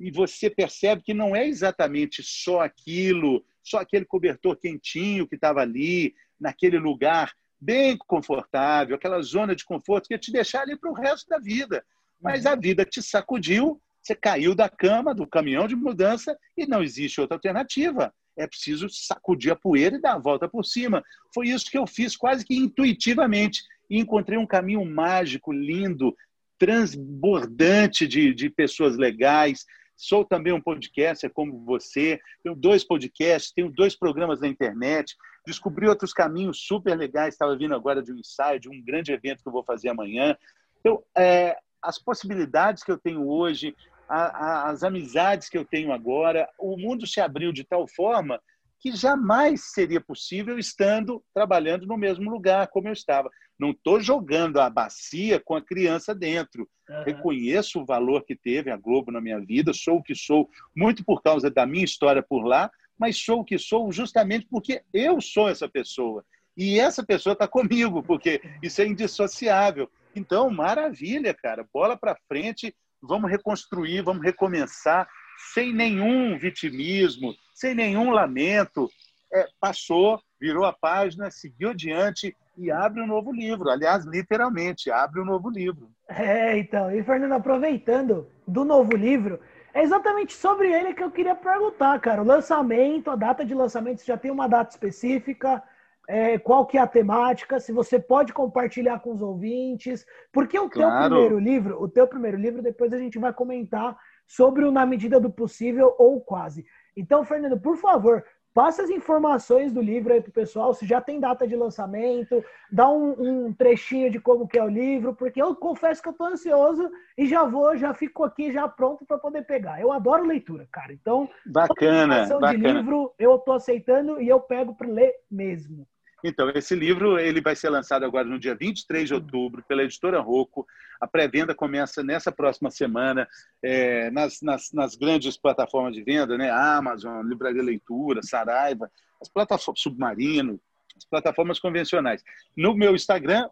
e 0.00 0.10
você 0.10 0.48
percebe 0.48 1.02
que 1.02 1.12
não 1.12 1.36
é 1.36 1.46
exatamente 1.46 2.22
só 2.22 2.62
aquilo, 2.62 3.44
só 3.62 3.78
aquele 3.78 4.06
cobertor 4.06 4.56
quentinho 4.56 5.28
que 5.28 5.34
estava 5.34 5.60
ali, 5.60 6.14
naquele 6.40 6.78
lugar 6.78 7.32
bem 7.60 7.96
confortável, 7.96 8.96
aquela 8.96 9.20
zona 9.20 9.54
de 9.54 9.64
conforto 9.64 10.08
que 10.08 10.14
ia 10.14 10.18
te 10.18 10.32
deixar 10.32 10.62
ali 10.62 10.76
para 10.76 10.90
o 10.90 10.94
resto 10.94 11.28
da 11.28 11.38
vida. 11.38 11.84
Mas 12.20 12.46
a 12.46 12.54
vida 12.54 12.84
te 12.84 13.02
sacudiu, 13.02 13.80
você 14.02 14.14
caiu 14.14 14.54
da 14.54 14.68
cama, 14.68 15.14
do 15.14 15.26
caminhão 15.26 15.68
de 15.68 15.76
mudança 15.76 16.36
e 16.56 16.66
não 16.66 16.82
existe 16.82 17.20
outra 17.20 17.36
alternativa 17.36 18.12
é 18.36 18.46
preciso 18.46 18.88
sacudir 18.88 19.52
a 19.52 19.56
poeira 19.56 19.96
e 19.96 20.00
dar 20.00 20.14
a 20.14 20.18
volta 20.18 20.48
por 20.48 20.64
cima. 20.64 21.02
Foi 21.32 21.48
isso 21.48 21.70
que 21.70 21.78
eu 21.78 21.86
fiz 21.86 22.16
quase 22.16 22.44
que 22.44 22.56
intuitivamente. 22.56 23.62
E 23.88 23.98
encontrei 23.98 24.38
um 24.38 24.46
caminho 24.46 24.84
mágico, 24.84 25.52
lindo, 25.52 26.16
transbordante 26.58 28.06
de, 28.06 28.32
de 28.34 28.48
pessoas 28.50 28.96
legais. 28.96 29.64
Sou 29.96 30.24
também 30.24 30.52
um 30.52 30.60
podcaster 30.60 31.30
como 31.32 31.64
você, 31.64 32.18
tenho 32.42 32.56
dois 32.56 32.82
podcasts, 32.82 33.52
tenho 33.52 33.70
dois 33.70 33.94
programas 33.94 34.40
na 34.40 34.48
internet, 34.48 35.14
descobri 35.46 35.86
outros 35.86 36.12
caminhos 36.12 36.66
super 36.66 36.96
legais. 36.96 37.34
Estava 37.34 37.56
vindo 37.56 37.74
agora 37.74 38.02
de 38.02 38.12
um 38.12 38.18
ensaio, 38.18 38.58
de 38.58 38.68
um 38.68 38.82
grande 38.82 39.12
evento 39.12 39.42
que 39.42 39.48
eu 39.48 39.52
vou 39.52 39.62
fazer 39.64 39.90
amanhã. 39.90 40.36
Então, 40.80 41.02
é, 41.16 41.56
as 41.80 41.98
possibilidades 41.98 42.82
que 42.82 42.90
eu 42.90 42.98
tenho 42.98 43.28
hoje, 43.28 43.74
a, 44.08 44.16
a, 44.16 44.70
as 44.70 44.82
amizades 44.82 45.48
que 45.48 45.58
eu 45.58 45.64
tenho 45.64 45.92
agora, 45.92 46.48
o 46.58 46.76
mundo 46.76 47.06
se 47.06 47.20
abriu 47.20 47.52
de 47.52 47.64
tal 47.64 47.86
forma 47.88 48.40
que 48.84 48.92
jamais 48.94 49.72
seria 49.72 50.00
possível 50.00 50.58
estando 50.58 51.24
trabalhando 51.32 51.86
no 51.86 51.96
mesmo 51.96 52.30
lugar 52.30 52.68
como 52.68 52.88
eu 52.88 52.92
estava. 52.92 53.30
Não 53.58 53.70
estou 53.70 53.98
jogando 53.98 54.60
a 54.60 54.68
bacia 54.68 55.40
com 55.40 55.54
a 55.54 55.64
criança 55.64 56.14
dentro. 56.14 56.68
Uhum. 56.88 57.02
Reconheço 57.04 57.80
o 57.80 57.86
valor 57.86 58.24
que 58.26 58.36
teve 58.36 58.70
a 58.70 58.76
Globo 58.76 59.10
na 59.10 59.22
minha 59.22 59.40
vida, 59.40 59.72
sou 59.72 59.96
o 59.96 60.02
que 60.02 60.14
sou 60.14 60.50
muito 60.76 61.02
por 61.02 61.22
causa 61.22 61.50
da 61.50 61.64
minha 61.64 61.84
história 61.84 62.22
por 62.22 62.44
lá, 62.44 62.70
mas 62.98 63.16
sou 63.16 63.40
o 63.40 63.44
que 63.44 63.58
sou 63.58 63.90
justamente 63.90 64.46
porque 64.50 64.82
eu 64.92 65.18
sou 65.18 65.48
essa 65.48 65.66
pessoa. 65.66 66.22
E 66.54 66.78
essa 66.78 67.02
pessoa 67.02 67.32
está 67.32 67.48
comigo, 67.48 68.02
porque 68.02 68.42
isso 68.62 68.82
é 68.82 68.86
indissociável. 68.86 69.90
Então, 70.14 70.50
maravilha, 70.50 71.34
cara. 71.34 71.66
Bola 71.72 71.96
para 71.96 72.18
frente 72.28 72.74
vamos 73.06 73.30
reconstruir, 73.30 74.02
vamos 74.02 74.22
recomeçar, 74.22 75.08
sem 75.52 75.72
nenhum 75.72 76.38
vitimismo, 76.38 77.34
sem 77.54 77.74
nenhum 77.74 78.10
lamento. 78.10 78.88
É, 79.32 79.46
passou, 79.60 80.20
virou 80.40 80.64
a 80.64 80.72
página, 80.72 81.30
seguiu 81.30 81.70
adiante 81.70 82.36
e 82.56 82.70
abre 82.70 83.02
um 83.02 83.06
novo 83.06 83.32
livro. 83.32 83.68
Aliás, 83.68 84.04
literalmente, 84.04 84.90
abre 84.90 85.20
um 85.20 85.24
novo 85.24 85.50
livro. 85.50 85.90
É, 86.08 86.56
então. 86.58 86.90
E, 86.90 87.02
Fernando, 87.02 87.32
aproveitando 87.32 88.28
do 88.46 88.64
novo 88.64 88.96
livro, 88.96 89.40
é 89.72 89.82
exatamente 89.82 90.34
sobre 90.34 90.72
ele 90.72 90.94
que 90.94 91.02
eu 91.02 91.10
queria 91.10 91.34
perguntar, 91.34 91.98
cara. 92.00 92.22
O 92.22 92.26
lançamento, 92.26 93.10
a 93.10 93.16
data 93.16 93.44
de 93.44 93.54
lançamento, 93.54 93.98
você 93.98 94.06
já 94.06 94.16
tem 94.16 94.30
uma 94.30 94.48
data 94.48 94.70
específica? 94.70 95.62
É, 96.08 96.38
qual 96.38 96.66
que 96.66 96.76
é 96.76 96.80
a 96.80 96.86
temática, 96.86 97.58
se 97.58 97.72
você 97.72 97.98
pode 97.98 98.32
compartilhar 98.32 99.00
com 99.00 99.12
os 99.12 99.22
ouvintes, 99.22 100.06
porque 100.32 100.58
o 100.58 100.68
claro. 100.68 100.92
teu 100.92 101.08
primeiro 101.08 101.38
livro, 101.38 101.82
o 101.82 101.88
teu 101.88 102.06
primeiro 102.06 102.36
livro, 102.36 102.62
depois 102.62 102.92
a 102.92 102.98
gente 102.98 103.18
vai 103.18 103.32
comentar 103.32 103.96
sobre 104.26 104.64
o 104.64 104.70
Na 104.70 104.84
Medida 104.86 105.18
do 105.18 105.30
Possível 105.30 105.94
ou 105.98 106.20
Quase. 106.20 106.64
Então, 106.96 107.24
Fernando, 107.24 107.58
por 107.58 107.76
favor, 107.76 108.24
passa 108.54 108.84
as 108.84 108.90
informações 108.90 109.72
do 109.72 109.80
livro 109.80 110.12
aí 110.12 110.20
pro 110.20 110.30
pessoal, 110.30 110.72
se 110.72 110.86
já 110.86 111.00
tem 111.00 111.18
data 111.18 111.46
de 111.46 111.56
lançamento, 111.56 112.42
dá 112.70 112.88
um, 112.88 113.46
um, 113.46 113.52
trechinho 113.52 114.10
de 114.10 114.20
como 114.20 114.46
que 114.46 114.56
é 114.56 114.62
o 114.62 114.68
livro, 114.68 115.14
porque 115.14 115.42
eu 115.42 115.56
confesso 115.56 116.00
que 116.00 116.08
eu 116.08 116.12
tô 116.12 116.24
ansioso 116.24 116.88
e 117.18 117.26
já 117.26 117.44
vou, 117.44 117.76
já 117.76 117.92
fico 117.92 118.22
aqui 118.22 118.52
já 118.52 118.68
pronto 118.68 119.04
para 119.04 119.18
poder 119.18 119.42
pegar. 119.42 119.80
Eu 119.80 119.92
adoro 119.92 120.24
leitura, 120.24 120.68
cara. 120.70 120.92
Então, 120.92 121.28
bacana, 121.44 122.26
bacana. 122.28 122.50
de 122.50 122.56
livro 122.56 123.12
eu 123.18 123.38
tô 123.38 123.52
aceitando 123.52 124.20
e 124.22 124.28
eu 124.28 124.38
pego 124.38 124.74
para 124.74 124.88
ler 124.88 125.12
mesmo. 125.28 125.86
Então, 126.26 126.50
esse 126.54 126.74
livro 126.74 127.18
ele 127.18 127.42
vai 127.42 127.54
ser 127.54 127.68
lançado 127.68 128.02
agora 128.02 128.26
no 128.26 128.38
dia 128.38 128.54
23 128.54 129.06
de 129.06 129.12
outubro 129.12 129.62
pela 129.68 129.82
editora 129.82 130.18
Rocco. 130.22 130.66
A 130.98 131.06
pré-venda 131.06 131.54
começa 131.54 132.02
nessa 132.02 132.32
próxima 132.32 132.70
semana 132.70 133.28
é, 133.62 134.10
nas, 134.10 134.40
nas, 134.40 134.72
nas, 134.72 134.96
grandes 134.96 135.36
plataformas 135.36 135.92
de 135.92 136.02
venda, 136.02 136.38
né? 136.38 136.50
Amazon, 136.50 137.26
Livraria 137.26 137.62
Leitura, 137.62 138.22
Saraiva, 138.22 138.90
as 139.20 139.28
plataformas 139.28 139.82
Submarino, 139.82 140.58
as 140.96 141.04
plataformas 141.04 141.60
convencionais. 141.60 142.24
No 142.56 142.74
meu 142.74 142.94
Instagram, 142.94 143.46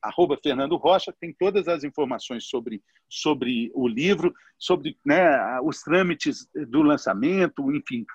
arroba 0.00 0.38
Fernando 0.40 0.76
Rocha, 0.76 1.12
tem 1.12 1.32
todas 1.32 1.66
as 1.66 1.82
informações 1.82 2.44
sobre, 2.44 2.80
sobre 3.08 3.72
o 3.74 3.88
livro, 3.88 4.32
sobre 4.56 4.96
né, 5.04 5.60
os 5.60 5.80
trâmites 5.80 6.48
do 6.68 6.82
lançamento, 6.82 7.72
enfim, 7.72 8.06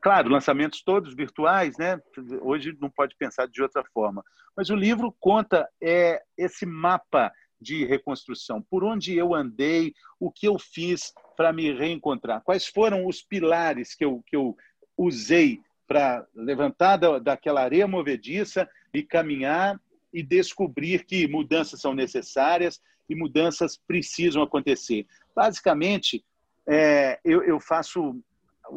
Claro, 0.00 0.30
lançamentos 0.30 0.82
todos 0.82 1.14
virtuais, 1.14 1.76
né? 1.76 2.00
Hoje 2.40 2.76
não 2.80 2.90
pode 2.90 3.14
pensar 3.16 3.46
de 3.46 3.62
outra 3.62 3.84
forma. 3.92 4.24
Mas 4.56 4.70
o 4.70 4.76
livro 4.76 5.14
conta 5.20 5.68
é, 5.82 6.22
esse 6.36 6.64
mapa 6.64 7.32
de 7.60 7.84
reconstrução, 7.84 8.62
por 8.62 8.84
onde 8.84 9.16
eu 9.16 9.34
andei, 9.34 9.94
o 10.20 10.30
que 10.30 10.46
eu 10.46 10.58
fiz 10.58 11.12
para 11.36 11.52
me 11.52 11.72
reencontrar, 11.72 12.42
quais 12.42 12.66
foram 12.66 13.06
os 13.06 13.22
pilares 13.22 13.94
que 13.94 14.04
eu, 14.04 14.22
que 14.26 14.36
eu 14.36 14.56
usei 14.96 15.60
para 15.86 16.26
levantar 16.34 16.96
da, 16.96 17.18
daquela 17.18 17.62
areia 17.62 17.88
movediça 17.88 18.68
e 18.92 19.02
caminhar 19.02 19.80
e 20.12 20.22
descobrir 20.22 21.04
que 21.04 21.26
mudanças 21.26 21.80
são 21.80 21.94
necessárias 21.94 22.80
e 23.08 23.14
mudanças 23.14 23.76
precisam 23.76 24.42
acontecer. 24.42 25.06
Basicamente, 25.34 26.24
é, 26.66 27.18
eu, 27.24 27.42
eu, 27.42 27.60
faço 27.60 28.22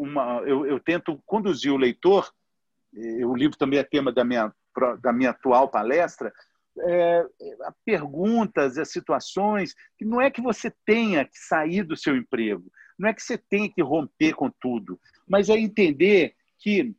uma, 0.02 0.42
eu, 0.46 0.66
eu, 0.66 0.80
tento 0.80 1.22
conduzir 1.26 1.72
o 1.72 1.78
leitor. 1.78 2.32
O 2.94 3.36
livro 3.36 3.58
também 3.58 3.80
é 3.80 3.84
tema 3.84 4.12
da 4.12 4.24
minha 4.24 4.52
da 5.02 5.12
minha 5.12 5.32
atual 5.32 5.68
palestra. 5.70 6.32
É, 6.80 7.26
a 7.64 7.74
perguntas, 7.84 8.78
as 8.78 8.92
situações 8.92 9.74
que 9.98 10.06
não 10.06 10.22
é 10.22 10.30
que 10.30 10.42
você 10.42 10.72
tenha 10.86 11.26
que 11.26 11.38
sair 11.38 11.82
do 11.82 11.98
seu 11.98 12.16
emprego, 12.16 12.72
não 13.00 13.10
é 13.10 13.14
que 13.14 13.24
você 13.24 13.36
tenha 13.36 13.68
que 13.68 13.82
romper 13.82 14.34
com 14.36 14.52
tudo, 14.62 15.00
mas 15.28 15.50
é 15.50 15.58
entender 15.58 16.36
que 16.60 16.96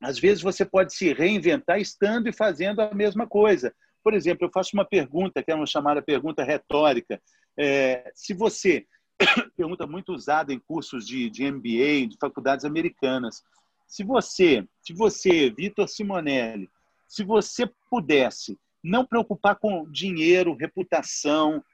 às 0.00 0.18
vezes 0.18 0.42
você 0.42 0.64
pode 0.64 0.94
se 0.94 1.12
reinventar 1.12 1.80
estando 1.80 2.28
e 2.28 2.32
fazendo 2.32 2.80
a 2.80 2.92
mesma 2.92 3.26
coisa. 3.26 3.72
Por 4.02 4.14
exemplo, 4.14 4.46
eu 4.46 4.52
faço 4.52 4.70
uma 4.74 4.84
pergunta, 4.84 5.42
que 5.42 5.50
é 5.50 5.54
uma 5.54 5.66
chamada 5.66 6.00
pergunta 6.02 6.44
retórica. 6.44 7.20
É, 7.56 8.10
se 8.14 8.32
você, 8.32 8.86
pergunta 9.56 9.86
muito 9.86 10.12
usada 10.12 10.52
em 10.52 10.58
cursos 10.58 11.06
de, 11.06 11.28
de 11.30 11.50
MBA, 11.50 12.08
de 12.08 12.16
faculdades 12.20 12.64
americanas, 12.64 13.42
se 13.86 14.04
você, 14.04 14.66
se 14.82 14.92
você, 14.92 15.50
Vitor 15.50 15.88
Simonelli, 15.88 16.68
se 17.06 17.24
você 17.24 17.68
pudesse 17.90 18.58
não 18.82 19.04
preocupar 19.04 19.56
com 19.56 19.90
dinheiro, 19.90 20.54
reputação, 20.54 21.64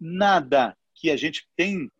nada 0.00 0.76
que 0.94 1.10
a 1.10 1.16
gente 1.16 1.48
tem 1.56 1.90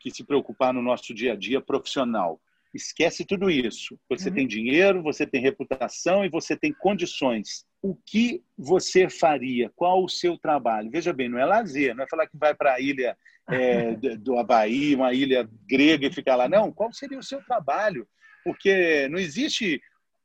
que 0.00 0.10
se 0.10 0.24
preocupar 0.24 0.72
no 0.74 0.82
nosso 0.82 1.14
dia 1.14 1.32
a 1.32 1.36
dia 1.36 1.60
profissional. 1.60 2.40
Esquece 2.74 3.24
tudo 3.24 3.50
isso. 3.50 3.98
Você 4.10 4.28
uhum. 4.28 4.34
tem 4.34 4.46
dinheiro, 4.46 5.02
você 5.02 5.26
tem 5.26 5.40
reputação 5.40 6.24
e 6.24 6.28
você 6.28 6.56
tem 6.56 6.72
condições. 6.72 7.64
O 7.80 7.94
que 7.94 8.42
você 8.56 9.08
faria? 9.08 9.70
Qual 9.74 10.04
o 10.04 10.08
seu 10.08 10.36
trabalho? 10.36 10.90
Veja 10.90 11.12
bem, 11.12 11.28
não 11.28 11.38
é 11.38 11.46
lazer, 11.46 11.94
não 11.94 12.04
é 12.04 12.08
falar 12.08 12.26
que 12.26 12.36
vai 12.36 12.54
para 12.54 12.74
a 12.74 12.80
ilha 12.80 13.16
é, 13.50 13.94
do 14.16 14.38
Havaí, 14.38 14.94
uma 14.94 15.12
ilha 15.12 15.48
grega 15.68 16.06
e 16.06 16.12
ficar 16.12 16.36
lá. 16.36 16.48
Não, 16.48 16.72
qual 16.72 16.92
seria 16.92 17.18
o 17.18 17.22
seu 17.22 17.42
trabalho? 17.44 18.06
Porque 18.44 19.08
não 19.08 19.18
existe 19.18 19.80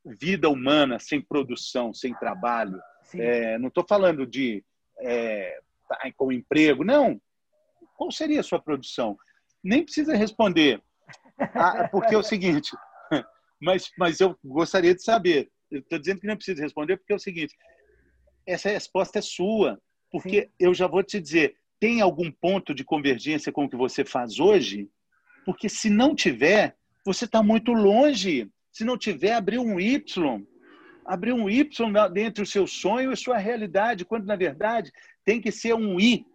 vida 0.06 0.50
humana 0.50 1.00
sem 1.00 1.22
produção, 1.22 1.94
sem 1.94 2.14
trabalho. 2.16 2.80
É, 3.16 3.58
não 3.58 3.68
estou 3.68 3.86
falando 3.88 4.26
de 4.26 4.64
é, 5.00 5.60
tá 5.88 5.98
com 6.16 6.32
emprego, 6.32 6.84
não. 6.84 7.20
Qual 7.98 8.12
seria 8.12 8.40
a 8.40 8.44
sua 8.44 8.60
produção? 8.60 9.18
Nem 9.64 9.84
precisa 9.84 10.16
responder 10.16 10.82
ah, 11.38 11.88
porque 11.90 12.14
é 12.14 12.18
o 12.18 12.24
seguinte, 12.24 12.72
mas, 13.62 13.92
mas 13.98 14.20
eu 14.20 14.38
gostaria 14.44 14.94
de 14.94 15.04
saber. 15.04 15.52
Estou 15.72 15.98
dizendo 16.00 16.22
que 16.22 16.28
não 16.28 16.36
precisa 16.36 16.62
responder 16.62 16.98
porque 16.98 17.14
é 17.14 17.16
o 17.16 17.20
seguinte: 17.20 17.56
essa 18.46 18.70
resposta 18.70 19.20
é 19.20 19.22
sua, 19.22 19.82
porque 20.12 20.44
Sim. 20.44 20.52
eu 20.60 20.74
já 20.74 20.88
vou 20.88 21.04
te 21.04 21.20
dizer, 21.20 21.56
tem 21.84 22.00
algum 22.00 22.32
ponto 22.32 22.74
de 22.74 22.82
convergência 22.82 23.52
com 23.52 23.66
o 23.66 23.70
que 23.70 23.76
você 23.76 24.06
faz 24.06 24.40
hoje? 24.40 24.90
Porque 25.46 25.68
se 25.68 25.90
não 25.90 26.16
tiver, 26.16 26.78
você 27.06 27.26
está 27.26 27.44
muito 27.44 27.74
longe. 27.74 28.50
Se 28.72 28.86
não 28.86 28.98
tiver, 28.98 29.34
abrir 29.34 29.60
um 29.60 29.78
Y. 29.78 30.48
Abrir 31.06 31.34
um 31.34 31.50
Y 31.50 31.68
entre 32.16 32.42
o 32.42 32.46
seu 32.46 32.66
sonho 32.66 33.12
e 33.12 33.18
sua 33.18 33.38
realidade, 33.38 34.06
quando 34.06 34.26
na 34.26 34.38
verdade 34.38 34.94
tem 35.26 35.42
que 35.42 35.52
ser 35.52 35.74
um 35.74 36.00
I. 36.00 36.26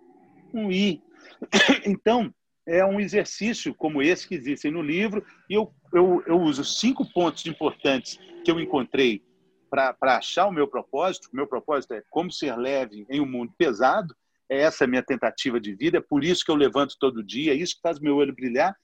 Um 0.53 0.71
I. 0.71 1.03
Então, 1.87 2.31
é 2.67 2.85
um 2.85 3.01
exercício 3.01 3.75
como 3.75 4.03
esse 4.03 4.29
que 4.29 4.35
existem 4.35 4.71
no 4.71 4.83
livro, 4.83 5.25
e 5.49 5.55
eu, 5.55 5.73
eu, 5.95 6.23
eu 6.27 6.39
uso 6.43 6.63
cinco 6.63 7.11
pontos 7.11 7.47
importantes 7.47 8.21
que 8.45 8.51
eu 8.51 8.61
encontrei 8.61 9.23
para 9.71 10.19
achar 10.19 10.47
o 10.47 10.53
meu 10.53 10.69
propósito. 10.69 11.31
O 11.33 11.37
meu 11.37 11.47
propósito 11.47 11.95
é 11.95 12.03
como 12.11 12.31
ser 12.31 12.55
leve 12.55 13.07
em 13.09 13.19
um 13.19 13.27
mundo 13.27 13.51
pesado, 13.57 14.15
é 14.49 14.61
essa 14.63 14.85
a 14.85 14.87
minha 14.87 15.03
tentativa 15.03 15.61
de 15.61 15.75
vida, 15.75 15.99
é 15.99 16.01
por 16.01 16.25
isso 16.25 16.45
que 16.45 16.51
eu 16.51 16.57
levanto 16.57 16.97
todo 16.99 17.23
dia, 17.23 17.53
é 17.53 17.57
isso 17.57 17.77
que 17.77 17.83
faz 17.83 17.99
meu 18.01 18.17
olho 18.17 18.35
brilhar, 18.35 18.75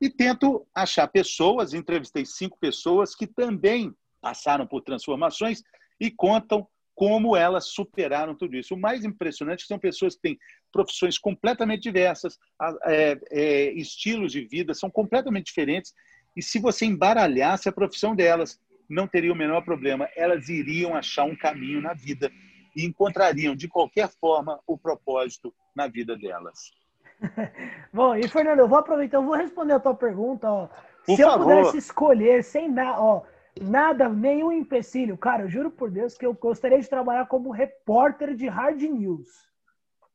e 0.00 0.10
tento 0.10 0.66
achar 0.74 1.06
pessoas, 1.08 1.74
entrevistei 1.74 2.24
cinco 2.24 2.58
pessoas 2.58 3.14
que 3.14 3.26
também 3.26 3.94
passaram 4.20 4.66
por 4.66 4.82
transformações 4.82 5.62
e 6.00 6.10
contam 6.10 6.66
como 6.94 7.36
elas 7.36 7.68
superaram 7.68 8.34
tudo 8.34 8.56
isso. 8.56 8.74
O 8.74 8.80
mais 8.80 9.04
impressionante 9.04 9.64
é 9.64 9.66
são 9.66 9.78
pessoas 9.78 10.14
que 10.14 10.22
têm 10.22 10.38
profissões 10.72 11.18
completamente 11.18 11.82
diversas, 11.82 12.38
é, 12.86 13.18
é, 13.30 13.72
estilos 13.72 14.32
de 14.32 14.42
vida 14.42 14.74
são 14.74 14.90
completamente 14.90 15.46
diferentes, 15.46 15.92
e 16.36 16.42
se 16.42 16.58
você 16.58 16.84
embaralhasse 16.84 17.68
a 17.68 17.72
profissão 17.72 18.14
delas, 18.14 18.60
não 18.88 19.06
teria 19.06 19.32
o 19.32 19.36
menor 19.36 19.62
problema. 19.62 20.08
Elas 20.16 20.48
iriam 20.48 20.94
achar 20.94 21.24
um 21.24 21.36
caminho 21.36 21.80
na 21.80 21.94
vida 21.94 22.30
e 22.74 22.84
encontrariam, 22.84 23.54
de 23.54 23.68
qualquer 23.68 24.08
forma, 24.08 24.60
o 24.66 24.76
propósito 24.76 25.54
na 25.74 25.86
vida 25.86 26.16
delas. 26.16 26.72
Bom, 27.92 28.14
e 28.16 28.26
Fernando, 28.28 28.60
eu 28.60 28.68
vou 28.68 28.78
aproveitar, 28.78 29.18
eu 29.18 29.24
vou 29.24 29.36
responder 29.36 29.74
a 29.74 29.80
tua 29.80 29.94
pergunta. 29.94 30.50
Ó. 30.50 30.68
Se 31.04 31.16
favor. 31.22 31.52
eu 31.52 31.58
pudesse 31.58 31.78
escolher 31.78 32.42
sem 32.42 32.70
nada, 32.70 33.00
ó, 33.00 33.22
Nada, 33.60 34.08
nenhum 34.08 34.50
empecilho. 34.50 35.16
Cara, 35.16 35.42
eu 35.42 35.48
juro 35.48 35.70
por 35.70 35.90
Deus 35.90 36.18
que 36.18 36.26
eu 36.26 36.34
gostaria 36.34 36.80
de 36.80 36.88
trabalhar 36.88 37.26
como 37.26 37.52
repórter 37.52 38.34
de 38.34 38.48
hard 38.48 38.82
news. 38.82 39.28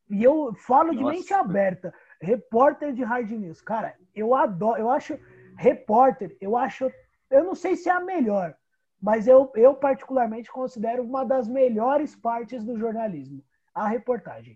E 0.10 0.24
eu 0.24 0.54
falo 0.56 0.92
de 0.92 1.02
Nossa. 1.02 1.16
mente 1.16 1.34
aberta. 1.34 1.94
Repórter 2.22 2.92
de 2.94 3.04
hard 3.04 3.32
news. 3.32 3.62
Cara, 3.62 3.96
eu 4.14 4.36
adoro, 4.36 4.80
eu 4.80 4.90
acho 4.90 5.18
repórter, 5.56 6.36
eu 6.40 6.56
acho, 6.56 6.92
eu 7.30 7.44
não 7.44 7.54
sei 7.54 7.76
se 7.76 7.90
é 7.90 7.92
a 7.92 8.00
melhor, 8.00 8.56
mas 9.02 9.28
eu, 9.28 9.52
eu 9.56 9.74
particularmente 9.74 10.52
considero 10.52 11.04
uma 11.04 11.24
das 11.24 11.48
melhores 11.48 12.16
partes 12.16 12.64
do 12.64 12.78
jornalismo, 12.78 13.44
a 13.74 13.88
reportagem. 13.88 14.56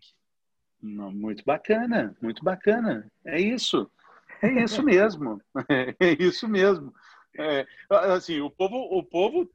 Muito 0.81 1.43
bacana, 1.45 2.15
muito 2.21 2.43
bacana. 2.43 3.09
É 3.25 3.39
isso. 3.39 3.89
É 4.41 4.49
isso 4.49 4.83
mesmo. 4.83 5.41
É 5.99 6.11
isso 6.19 6.47
mesmo. 6.47 6.93
É, 7.39 7.65
assim, 7.89 8.41
o 8.41 8.49
povo, 8.49 8.75
o 8.75 9.01
povo 9.01 9.49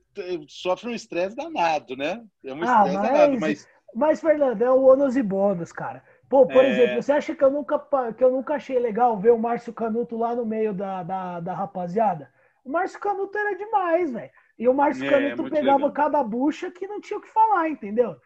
sofre 0.48 0.90
um 0.90 0.94
estresse 0.94 1.37
danado, 1.37 1.96
né? 1.96 2.24
É 2.44 2.53
um 2.53 2.62
ah, 2.62 2.64
estresse 2.64 2.96
mas, 2.96 3.09
danado, 3.09 3.40
mas. 3.40 3.68
Mas, 3.94 4.20
Fernando, 4.20 4.61
é 4.61 4.70
o 4.70 4.83
ônus 4.83 5.16
e 5.16 5.22
bônus, 5.22 5.72
cara. 5.72 6.03
Pô, 6.29 6.46
por 6.46 6.64
é... 6.64 6.70
exemplo, 6.70 7.03
você 7.03 7.12
acha 7.12 7.35
que 7.35 7.42
eu, 7.42 7.51
nunca, 7.51 7.79
que 8.12 8.22
eu 8.22 8.31
nunca 8.31 8.55
achei 8.55 8.79
legal 8.79 9.18
ver 9.18 9.33
o 9.33 9.38
Márcio 9.38 9.72
Canuto 9.72 10.16
lá 10.16 10.35
no 10.35 10.44
meio 10.44 10.74
da, 10.74 11.03
da, 11.03 11.40
da 11.40 11.55
rapaziada? 11.55 12.31
O 12.64 12.70
Márcio 12.70 13.01
Canuto 13.01 13.37
era 13.37 13.57
demais, 13.57 14.12
velho. 14.12 14.31
E 14.59 14.68
o 14.68 14.75
Márcio 14.75 15.05
é, 15.05 15.11
Canuto 15.11 15.51
pegava 15.51 15.77
legal. 15.77 15.92
cada 15.92 16.23
bucha 16.23 16.71
que 16.71 16.87
não 16.87 17.01
tinha 17.01 17.18
o 17.18 17.23
que 17.23 17.29
falar, 17.29 17.68
entendeu? 17.68 18.16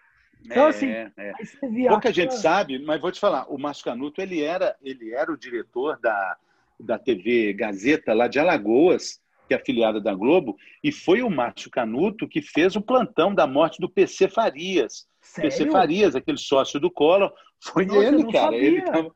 Então, 0.44 0.66
assim, 0.66 0.88
é, 0.88 1.12
é. 1.16 1.32
Pouca 1.88 2.12
gente 2.12 2.34
sabe, 2.34 2.78
mas 2.84 3.00
vou 3.00 3.12
te 3.12 3.20
falar, 3.20 3.46
o 3.48 3.58
Márcio 3.58 3.84
Canuto, 3.84 4.20
ele 4.20 4.42
era, 4.42 4.76
ele 4.82 5.12
era 5.12 5.30
o 5.30 5.36
diretor 5.36 5.98
da, 6.00 6.36
da 6.80 6.98
TV 6.98 7.52
Gazeta 7.52 8.12
lá 8.12 8.26
de 8.26 8.38
Alagoas, 8.38 9.20
que 9.46 9.54
é 9.54 9.56
afiliada 9.56 10.00
da 10.00 10.14
Globo, 10.14 10.56
e 10.82 10.90
foi 10.90 11.22
o 11.22 11.30
Márcio 11.30 11.70
Canuto 11.70 12.28
que 12.28 12.42
fez 12.42 12.74
o 12.74 12.82
plantão 12.82 13.34
da 13.34 13.46
morte 13.46 13.80
do 13.80 13.88
PC 13.88 14.28
Farias. 14.28 15.06
Sério? 15.20 15.50
PC 15.50 15.70
Farias, 15.70 16.16
aquele 16.16 16.38
sócio 16.38 16.80
do 16.80 16.90
Collor, 16.90 17.32
foi 17.60 17.86
Nossa, 17.86 18.00
ele, 18.00 18.32
cara. 18.32 18.56
Ele 18.56 18.82
tava... 18.82 19.14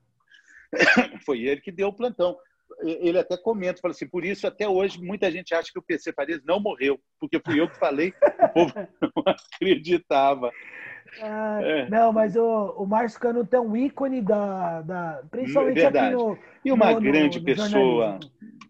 foi 1.24 1.40
ele 1.40 1.60
que 1.60 1.72
deu 1.72 1.88
o 1.88 1.92
plantão. 1.92 2.36
Ele 2.82 3.18
até 3.18 3.36
comenta, 3.36 3.80
fala 3.80 3.92
assim, 3.92 4.08
por 4.08 4.24
isso 4.24 4.46
até 4.46 4.68
hoje 4.68 5.00
muita 5.02 5.30
gente 5.30 5.54
acha 5.54 5.70
que 5.72 5.78
o 5.78 5.82
PC 5.82 6.12
Farias 6.12 6.42
não 6.44 6.60
morreu, 6.60 7.00
porque 7.18 7.40
fui 7.40 7.60
eu 7.60 7.68
que 7.68 7.78
falei, 7.78 8.12
o 8.40 8.48
povo 8.48 8.72
não 9.00 9.22
acreditava. 9.26 10.50
Ah, 11.22 11.60
é. 11.62 11.88
Não, 11.88 12.12
mas 12.12 12.36
o, 12.36 12.74
o 12.76 12.86
Márcio 12.86 13.20
Canuto 13.20 13.54
é 13.54 13.60
um 13.60 13.76
ícone 13.76 14.20
da. 14.20 14.82
da 14.82 15.22
principalmente 15.30 15.74
Verdade. 15.74 16.14
aqui 16.14 16.24
no. 16.24 16.38
E 16.64 16.72
uma 16.72 16.92
no, 16.92 17.00
grande 17.00 17.38
no, 17.38 17.46
no 17.46 17.54
pessoa. 17.54 18.18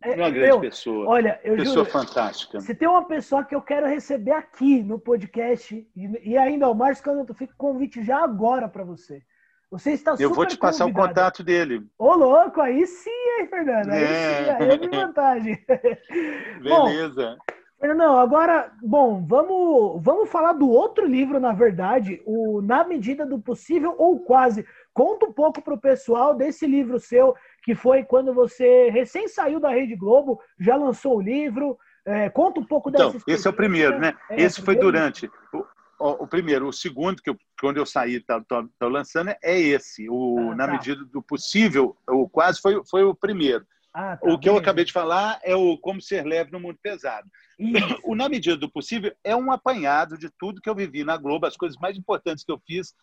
É, 0.02 0.14
uma 0.14 0.30
grande 0.30 0.50
eu, 0.50 0.60
pessoa. 0.60 1.08
Olha, 1.08 1.40
eu 1.42 1.56
pessoa 1.56 1.84
juro, 1.84 1.90
fantástica. 1.90 2.60
Se 2.60 2.74
tem 2.74 2.86
uma 2.86 3.04
pessoa 3.04 3.44
que 3.44 3.54
eu 3.54 3.62
quero 3.62 3.86
receber 3.86 4.32
aqui 4.32 4.82
no 4.82 4.98
podcast, 4.98 5.74
e, 5.96 6.30
e 6.30 6.36
ainda 6.36 6.68
o 6.68 6.74
Márcio 6.74 7.04
Canuto, 7.04 7.34
fica 7.34 7.52
o 7.52 7.56
convite 7.56 8.02
já 8.02 8.22
agora 8.22 8.68
para 8.68 8.84
você. 8.84 9.22
Você 9.70 9.92
está 9.92 10.12
super 10.12 10.22
Eu 10.22 10.32
vou 10.32 10.46
te 10.46 10.56
passar 10.56 10.84
convidado. 10.84 11.04
o 11.04 11.08
contato 11.08 11.42
dele. 11.42 11.86
Ô, 11.98 12.14
louco, 12.14 12.60
aí 12.60 12.86
sim, 12.86 13.10
hein, 13.10 13.46
Fernando? 13.48 13.90
Aí 13.90 14.02
é. 14.02 14.44
sim, 14.44 14.50
aí 14.50 14.70
é 14.70 14.88
vantagem. 15.06 15.58
Beleza. 16.62 17.36
Bom, 17.36 17.94
não, 17.94 18.18
agora, 18.18 18.72
bom, 18.82 19.24
vamos, 19.26 20.02
vamos 20.02 20.30
falar 20.30 20.54
do 20.54 20.68
outro 20.68 21.06
livro, 21.06 21.38
na 21.38 21.52
verdade, 21.52 22.22
o 22.24 22.62
Na 22.62 22.84
Medida 22.84 23.26
do 23.26 23.38
Possível 23.38 23.94
ou 23.98 24.20
Quase. 24.20 24.66
Conta 24.94 25.26
um 25.26 25.32
pouco 25.32 25.60
para 25.60 25.74
o 25.74 25.80
pessoal 25.80 26.34
desse 26.34 26.66
livro 26.66 26.98
seu, 26.98 27.34
que 27.62 27.74
foi 27.74 28.02
quando 28.02 28.32
você 28.32 28.88
recém 28.88 29.28
saiu 29.28 29.60
da 29.60 29.68
Rede 29.68 29.94
Globo, 29.94 30.40
já 30.58 30.74
lançou 30.74 31.18
o 31.18 31.20
livro. 31.20 31.76
É, 32.06 32.30
conta 32.30 32.60
um 32.60 32.64
pouco 32.64 32.90
dessa 32.90 33.08
então, 33.08 33.20
Esse 33.26 33.46
é 33.46 33.50
o 33.50 33.52
primeiro, 33.52 33.98
né? 33.98 34.14
É, 34.30 34.40
esse 34.40 34.62
foi 34.62 34.76
durante. 34.76 35.28
O, 35.52 35.64
o, 35.98 36.24
o, 36.24 36.26
primeiro, 36.26 36.68
o 36.68 36.72
segundo, 36.72 37.22
que 37.22 37.30
eu, 37.30 37.36
quando 37.60 37.78
eu 37.78 37.86
saí, 37.86 38.16
estou 38.16 38.88
lançando, 38.88 39.34
é 39.42 39.58
esse. 39.58 40.08
O, 40.08 40.50
ah, 40.50 40.54
na 40.54 40.66
tá. 40.66 40.72
medida 40.72 41.04
do 41.04 41.22
possível, 41.22 41.96
o 42.08 42.28
quase 42.28 42.60
foi, 42.60 42.82
foi 42.88 43.02
o 43.04 43.14
primeiro. 43.14 43.66
Ah, 43.92 44.16
tá 44.16 44.28
o 44.28 44.38
que 44.38 44.46
bem. 44.46 44.54
eu 44.54 44.60
acabei 44.60 44.84
de 44.84 44.92
falar 44.92 45.40
é 45.42 45.56
o 45.56 45.78
Como 45.78 46.02
Ser 46.02 46.26
Leve 46.26 46.52
no 46.52 46.60
Mundo 46.60 46.78
Pesado. 46.82 47.26
Isso. 47.58 47.98
O 48.04 48.14
Na 48.14 48.28
Medida 48.28 48.54
do 48.54 48.70
Possível 48.70 49.14
é 49.24 49.34
um 49.34 49.50
apanhado 49.50 50.18
de 50.18 50.28
tudo 50.38 50.60
que 50.60 50.68
eu 50.68 50.74
vivi 50.74 51.02
na 51.02 51.16
Globo, 51.16 51.46
as 51.46 51.56
coisas 51.56 51.78
mais 51.78 51.96
importantes 51.96 52.44
que 52.44 52.52
eu 52.52 52.60
fiz 52.66 52.94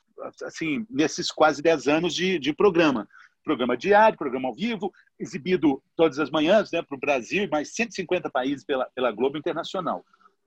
assim 0.43 0.85
nesses 0.87 1.31
quase 1.31 1.63
10 1.63 1.87
anos 1.87 2.13
de, 2.13 2.37
de 2.37 2.53
programa 2.53 3.07
programa 3.43 3.75
diário, 3.75 4.17
programa 4.17 4.47
ao 4.47 4.55
vivo, 4.55 4.91
exibido 5.19 5.83
todas 5.95 6.17
as 6.17 6.31
manhãs 6.31 6.71
né, 6.71 6.81
para 6.81 6.95
o 6.95 6.99
Brasil 6.99 7.43
e 7.43 7.49
mais 7.49 7.73
150 7.75 8.29
países 8.29 8.63
pela, 8.65 8.85
pela 8.95 9.11
Globo 9.11 9.37
Internacional. 9.37 10.03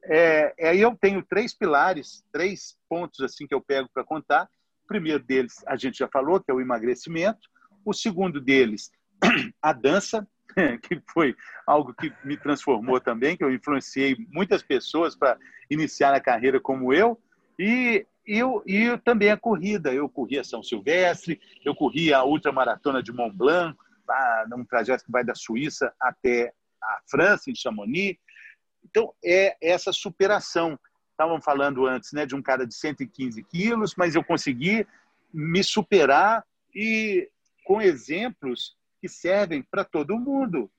É, 0.08 0.54
é, 0.58 0.76
eu 0.76 0.96
tenho 0.96 1.22
três 1.22 1.52
pilares, 1.52 2.24
três 2.32 2.76
pontos 2.88 3.20
assim 3.20 3.46
que 3.46 3.54
eu 3.54 3.60
pego 3.60 3.88
para 3.92 4.04
contar. 4.04 4.48
O 4.84 4.86
primeiro 4.86 5.22
deles, 5.22 5.64
a 5.66 5.76
gente 5.76 5.98
já 5.98 6.08
falou, 6.08 6.40
que 6.40 6.50
é 6.50 6.54
o 6.54 6.60
emagrecimento. 6.60 7.48
O 7.84 7.92
segundo 7.92 8.40
deles, 8.40 8.90
a 9.60 9.72
dança, 9.72 10.26
que 10.82 11.02
foi 11.12 11.34
algo 11.66 11.92
que 11.94 12.12
me 12.24 12.36
transformou 12.36 13.00
também, 13.00 13.36
que 13.36 13.44
eu 13.44 13.52
influenciei 13.52 14.16
muitas 14.30 14.62
pessoas 14.62 15.16
para 15.16 15.36
iniciar 15.68 16.14
a 16.14 16.20
carreira 16.20 16.60
como 16.60 16.92
eu. 16.92 17.20
E 17.58 18.06
eu, 18.26 18.62
e 18.66 18.96
também 18.98 19.30
a 19.30 19.36
corrida. 19.36 19.92
Eu 19.92 20.08
corri 20.08 20.38
a 20.38 20.44
São 20.44 20.62
Silvestre, 20.62 21.40
eu 21.64 21.74
corri 21.74 22.12
a 22.12 22.24
ultramaratona 22.24 23.02
de 23.02 23.12
Mont 23.12 23.34
Blanc, 23.34 23.76
um 24.56 24.64
trajeto 24.64 25.04
que 25.04 25.12
vai 25.12 25.24
da 25.24 25.34
Suíça 25.34 25.92
até 26.00 26.52
a 26.82 26.98
França, 27.08 27.50
em 27.50 27.54
Chamonix. 27.54 28.18
Então, 28.88 29.12
é 29.24 29.56
essa 29.60 29.92
superação. 29.92 30.78
Estavam 31.10 31.40
falando 31.40 31.86
antes 31.86 32.12
né, 32.12 32.24
de 32.24 32.34
um 32.34 32.42
cara 32.42 32.66
de 32.66 32.74
115 32.74 33.42
quilos, 33.44 33.94
mas 33.96 34.14
eu 34.14 34.22
consegui 34.22 34.86
me 35.32 35.62
superar 35.64 36.44
e 36.74 37.28
com 37.64 37.80
exemplos 37.80 38.76
que 39.00 39.08
servem 39.08 39.62
para 39.62 39.84
todo 39.84 40.18
mundo. 40.18 40.70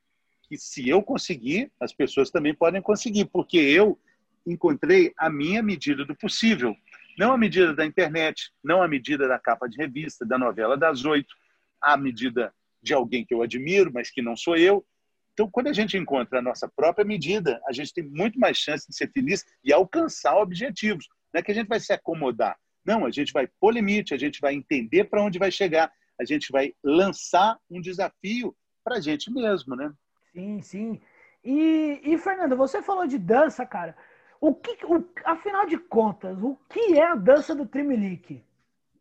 Que 0.48 0.58
se 0.58 0.88
eu 0.88 1.04
conseguir, 1.04 1.72
as 1.82 1.92
pessoas 1.92 2.32
também 2.32 2.56
podem 2.56 2.82
conseguir, 2.82 3.26
porque 3.26 3.58
eu 3.58 4.00
encontrei 4.46 5.14
a 5.18 5.30
minha 5.30 5.62
medida 5.62 6.06
do 6.06 6.16
possível. 6.16 6.74
Não 7.18 7.34
a 7.34 7.38
medida 7.38 7.74
da 7.74 7.86
internet, 7.86 8.54
não 8.64 8.82
a 8.82 8.88
medida 8.88 9.28
da 9.28 9.38
capa 9.38 9.68
de 9.68 9.76
revista, 9.76 10.26
da 10.26 10.38
novela 10.38 10.78
das 10.78 11.04
oito, 11.04 11.36
a 11.82 11.98
medida 11.98 12.54
de 12.82 12.94
alguém 12.94 13.26
que 13.26 13.34
eu 13.34 13.42
admiro, 13.42 13.92
mas 13.94 14.10
que 14.10 14.22
não 14.22 14.38
sou 14.38 14.56
eu. 14.56 14.86
Então, 15.38 15.48
quando 15.52 15.68
a 15.68 15.74
gente 15.74 15.96
encontra 15.96 16.40
a 16.40 16.42
nossa 16.42 16.68
própria 16.68 17.06
medida, 17.06 17.62
a 17.68 17.72
gente 17.72 17.94
tem 17.94 18.04
muito 18.04 18.40
mais 18.40 18.58
chance 18.58 18.88
de 18.90 18.96
ser 18.96 19.12
feliz 19.12 19.46
e 19.64 19.72
alcançar 19.72 20.36
objetivos. 20.36 21.08
Não 21.32 21.38
é 21.38 21.44
que 21.44 21.52
a 21.52 21.54
gente 21.54 21.68
vai 21.68 21.80
se 21.80 21.94
acomodar. 21.94 22.58
Não, 22.84 23.06
a 23.06 23.12
gente 23.12 23.32
vai 23.32 23.48
pôr 23.60 23.72
limite, 23.72 24.16
a 24.16 24.18
gente 24.18 24.42
vai 24.42 24.56
entender 24.56 25.04
para 25.04 25.22
onde 25.22 25.38
vai 25.38 25.52
chegar, 25.52 25.92
a 26.20 26.26
gente 26.26 26.52
vai 26.52 26.74
lançar 26.84 27.56
um 27.70 27.80
desafio 27.80 28.56
para 28.84 28.96
a 28.96 29.00
gente 29.00 29.32
mesmo, 29.32 29.76
né? 29.76 29.94
Sim, 30.34 30.60
sim. 30.64 31.02
E, 31.44 32.02
e, 32.04 32.18
Fernando, 32.18 32.58
você 32.58 32.82
falou 32.82 33.06
de 33.06 33.20
dança, 33.20 33.64
cara. 33.64 33.96
O 34.42 34.56
que, 34.56 34.84
o, 34.88 35.08
afinal 35.24 35.68
de 35.68 35.78
contas, 35.78 36.36
o 36.42 36.58
que 36.68 36.98
é 36.98 37.12
a 37.12 37.16
dança 37.16 37.54
do 37.54 37.68
Trimelique? 37.68 38.44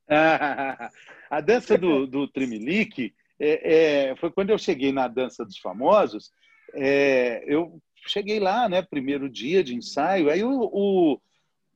a 1.31 1.41
dança 1.41 1.79
do, 1.79 2.07
do 2.07 2.29
Trimelique 2.29 3.15
é, 3.39 4.11
é, 4.11 4.17
foi 4.17 4.31
quando 4.31 4.51
eu 4.51 4.59
cheguei 4.59 4.93
na 4.93 5.09
dança 5.09 5.45
dos 5.45 5.59
famosos. 5.59 6.31
É, 6.75 7.45
eu 7.47 7.81
cheguei 8.07 8.41
lá, 8.41 8.69
né? 8.69 8.83
Primeiro 8.83 9.29
dia 9.29 9.63
de 9.63 9.75
ensaio. 9.75 10.31
Aí 10.31 10.43
o, 10.43 10.51
o, 10.51 11.21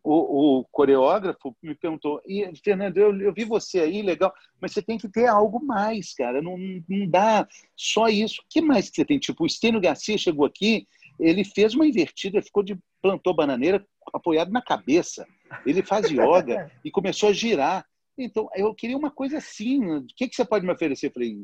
o, 0.03 0.59
o 0.59 0.65
coreógrafo 0.71 1.55
me 1.63 1.75
perguntou: 1.75 2.21
e, 2.27 2.51
Fernando, 2.63 2.97
eu, 2.97 3.19
eu, 3.21 3.33
vi 3.33 3.45
você 3.45 3.81
aí, 3.81 4.03
legal, 4.03 4.33
mas 4.61 4.73
você 4.73 4.83
tem 4.83 4.99
que 4.99 5.09
ter 5.09 5.27
algo 5.27 5.65
mais, 5.65 6.15
cara. 6.15 6.41
Não, 6.41 6.57
não 6.89 7.07
dá 7.07 7.47
só 7.77 8.09
isso. 8.09 8.41
O 8.43 8.45
que 8.49 8.61
mais 8.61 8.89
que 8.89 8.97
você 8.97 9.05
tem? 9.05 9.19
Tipo, 9.19 9.45
o 9.45 9.47
Estênio 9.47 9.81
Garcia 9.81 10.17
chegou 10.17 10.47
aqui 10.47 10.87
ele 11.21 11.45
fez 11.45 11.75
uma 11.75 11.87
invertida, 11.87 12.43
ficou 12.43 12.63
de 12.63 12.79
plantou 13.03 13.35
bananeira 13.35 13.87
apoiado 14.13 14.51
na 14.51 14.63
cabeça. 14.63 15.27
Ele 15.67 15.83
faz 15.83 16.11
yoga 16.11 16.71
e 16.85 16.91
começou 16.91 17.29
a 17.29 17.33
girar. 17.33 17.85
Então, 18.25 18.49
eu 18.55 18.75
queria 18.75 18.97
uma 18.97 19.11
coisa 19.11 19.39
assim. 19.39 19.85
O 19.85 20.07
que, 20.17 20.29
que 20.29 20.37
você 20.37 20.45
pode 20.45 20.67
me 20.67 20.73
oferecer? 20.73 21.07
Eu 21.09 21.13
falei, 21.13 21.37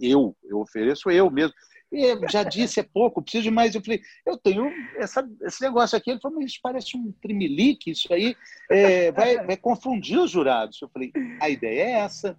eu, 0.00 0.36
eu 0.44 0.60
ofereço 0.60 1.10
eu 1.10 1.30
mesmo. 1.30 1.54
E 1.92 2.28
já 2.28 2.44
disse, 2.44 2.78
é 2.78 2.84
pouco, 2.84 3.20
preciso 3.20 3.44
de 3.44 3.50
mais. 3.50 3.74
Eu 3.74 3.82
falei, 3.82 4.00
eu 4.24 4.36
tenho 4.36 4.70
essa, 4.96 5.28
esse 5.42 5.60
negócio 5.60 5.98
aqui. 5.98 6.10
Ele 6.10 6.20
falou, 6.20 6.38
mas 6.38 6.52
isso 6.52 6.60
parece 6.62 6.96
um 6.96 7.12
trimelique, 7.20 7.90
isso 7.90 8.12
aí 8.12 8.36
é, 8.70 9.10
vai, 9.10 9.44
vai 9.44 9.56
confundir 9.56 10.18
os 10.18 10.30
jurados. 10.30 10.80
Eu 10.80 10.88
falei, 10.88 11.12
a 11.40 11.48
ideia 11.48 11.82
é 11.82 11.90
essa. 11.92 12.38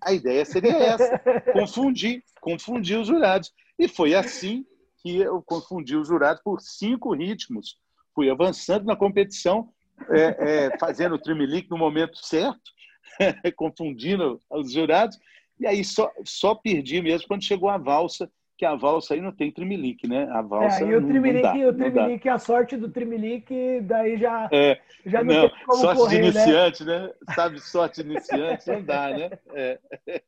A 0.00 0.14
ideia 0.14 0.44
seria 0.46 0.72
essa, 0.72 1.18
confundir, 1.52 2.24
confundir 2.40 2.98
os 2.98 3.06
jurados. 3.06 3.52
E 3.78 3.86
foi 3.86 4.14
assim 4.14 4.64
que 5.02 5.18
eu 5.18 5.42
confundi 5.42 5.94
os 5.94 6.08
jurados 6.08 6.42
por 6.42 6.60
cinco 6.60 7.14
ritmos. 7.14 7.78
Fui 8.14 8.30
avançando 8.30 8.86
na 8.86 8.96
competição, 8.96 9.68
é, 10.08 10.68
é, 10.68 10.78
fazendo 10.78 11.16
o 11.16 11.18
trimelique 11.18 11.70
no 11.70 11.76
momento 11.76 12.16
certo, 12.16 12.72
confundindo 13.56 14.40
os 14.50 14.72
jurados, 14.72 15.18
e 15.58 15.66
aí 15.66 15.84
só, 15.84 16.10
só 16.24 16.54
perdi 16.54 17.02
mesmo 17.02 17.28
quando 17.28 17.44
chegou 17.44 17.68
a 17.68 17.76
valsa, 17.78 18.30
que 18.56 18.64
a 18.64 18.74
valsa 18.74 19.14
aí 19.14 19.20
não 19.20 19.32
tem 19.32 19.50
trimelique, 19.50 20.06
né? 20.06 20.28
A 20.30 20.42
valsa 20.42 20.84
é, 20.84 20.88
e 20.88 20.96
o 20.96 21.06
trimelique, 21.06 21.64
o 21.64 21.72
trimelique, 21.72 22.28
a 22.28 22.38
sorte 22.38 22.76
do 22.76 22.90
trimelique, 22.90 23.80
daí 23.82 24.18
já, 24.18 24.48
é, 24.52 24.78
já 25.06 25.24
não, 25.24 25.34
não 25.34 25.48
tem 25.48 25.64
como 25.64 25.78
sorte 25.78 25.98
correr, 25.98 26.20
de 26.20 26.28
iniciante, 26.28 26.84
né? 26.84 26.98
né? 27.00 27.12
Sabe, 27.34 27.60
sorte 27.60 28.02
de 28.02 28.10
iniciante, 28.10 28.68
não 28.68 28.82
dá, 28.82 29.08
né? 29.08 29.30
É. 29.54 29.78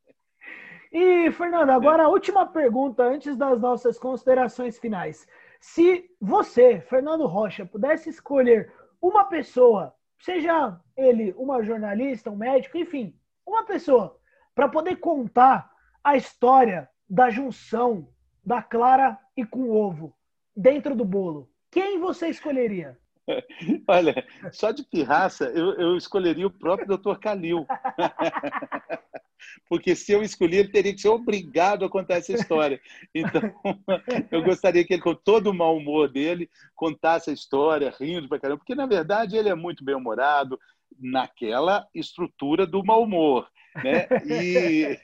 E, 0.94 1.30
Fernando, 1.32 1.70
agora 1.70 2.04
a 2.04 2.08
última 2.08 2.44
pergunta 2.44 3.02
antes 3.02 3.34
das 3.34 3.58
nossas 3.58 3.98
considerações 3.98 4.78
finais. 4.78 5.26
Se 5.58 6.04
você, 6.20 6.80
Fernando 6.82 7.26
Rocha, 7.26 7.64
pudesse 7.64 8.10
escolher 8.10 8.70
uma 9.00 9.24
pessoa, 9.24 9.94
seja 10.22 10.80
ele 10.96 11.34
uma 11.36 11.62
jornalista, 11.62 12.30
um 12.30 12.36
médico, 12.36 12.78
enfim, 12.78 13.14
uma 13.44 13.64
pessoa, 13.64 14.18
para 14.54 14.68
poder 14.68 14.96
contar 14.96 15.70
a 16.02 16.16
história 16.16 16.88
da 17.08 17.28
junção 17.28 18.08
da 18.44 18.62
clara 18.62 19.18
e 19.36 19.44
com 19.44 19.70
ovo 19.70 20.16
dentro 20.56 20.94
do 20.94 21.04
bolo, 21.04 21.50
quem 21.70 21.98
você 21.98 22.28
escolheria? 22.28 22.98
Olha, 23.88 24.26
só 24.52 24.70
de 24.70 24.84
pirraça, 24.84 25.46
eu, 25.46 25.72
eu 25.74 25.96
escolheria 25.96 26.46
o 26.46 26.50
próprio 26.50 26.96
Dr. 26.96 27.18
Calil. 27.18 27.66
porque 29.68 29.94
se 29.94 30.12
eu 30.12 30.22
escolher, 30.22 30.58
ele 30.58 30.68
teria 30.68 30.94
que 30.94 31.00
ser 31.00 31.08
obrigado 31.08 31.84
a 31.84 31.90
contar 31.90 32.16
essa 32.16 32.32
história. 32.32 32.80
Então, 33.14 33.42
eu 34.30 34.42
gostaria 34.42 34.84
que 34.84 34.94
ele, 34.94 35.02
com 35.02 35.14
todo 35.14 35.48
o 35.48 35.54
mau 35.54 35.76
humor 35.76 36.10
dele, 36.10 36.50
contasse 36.74 37.30
a 37.30 37.32
história, 37.32 37.94
rindo 37.98 38.28
pra 38.28 38.38
caramba, 38.38 38.58
porque, 38.58 38.74
na 38.74 38.86
verdade, 38.86 39.36
ele 39.36 39.48
é 39.48 39.54
muito 39.54 39.84
bem-humorado 39.84 40.58
naquela 40.98 41.86
estrutura 41.94 42.66
do 42.66 42.84
mau 42.84 43.02
humor. 43.02 43.48
Né? 43.82 44.06
E 44.26 44.98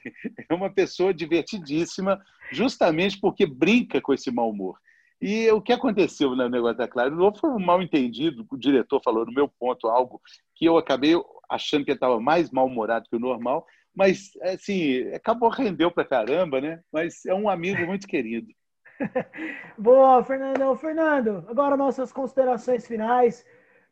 é 0.47 0.53
uma 0.53 0.69
pessoa 0.69 1.13
divertidíssima, 1.13 2.21
justamente 2.51 3.19
porque 3.19 3.45
brinca 3.45 3.99
com 3.99 4.13
esse 4.13 4.31
mau 4.31 4.49
humor. 4.49 4.77
E 5.21 5.49
o 5.51 5.61
que 5.61 5.73
aconteceu 5.73 6.35
no 6.35 6.47
negócio 6.47 6.77
da 6.77 6.87
Clara 6.87 7.09
Novo 7.09 7.37
foi 7.37 7.49
um 7.49 7.59
mal 7.59 7.81
entendido. 7.81 8.45
O 8.49 8.57
diretor 8.57 9.01
falou, 9.03 9.25
no 9.25 9.33
meu 9.33 9.47
ponto, 9.47 9.87
algo 9.87 10.21
que 10.55 10.65
eu 10.65 10.77
acabei 10.77 11.13
achando 11.49 11.83
que 11.83 11.91
ele 11.91 11.97
estava 11.97 12.19
mais 12.21 12.51
mal-humorado 12.51 13.09
que 13.09 13.15
o 13.15 13.19
normal. 13.19 13.65
Mas, 13.93 14.31
assim, 14.41 15.01
acabou, 15.13 15.49
rendeu 15.49 15.91
pra 15.91 16.05
caramba, 16.05 16.61
né? 16.61 16.81
Mas 16.91 17.25
é 17.25 17.33
um 17.33 17.49
amigo 17.49 17.85
muito 17.85 18.07
querido. 18.07 18.47
Boa, 19.77 20.23
Fernando. 20.23 20.75
Fernando, 20.75 21.45
agora 21.47 21.75
nossas 21.75 22.11
considerações 22.11 22.87
finais. 22.87 23.45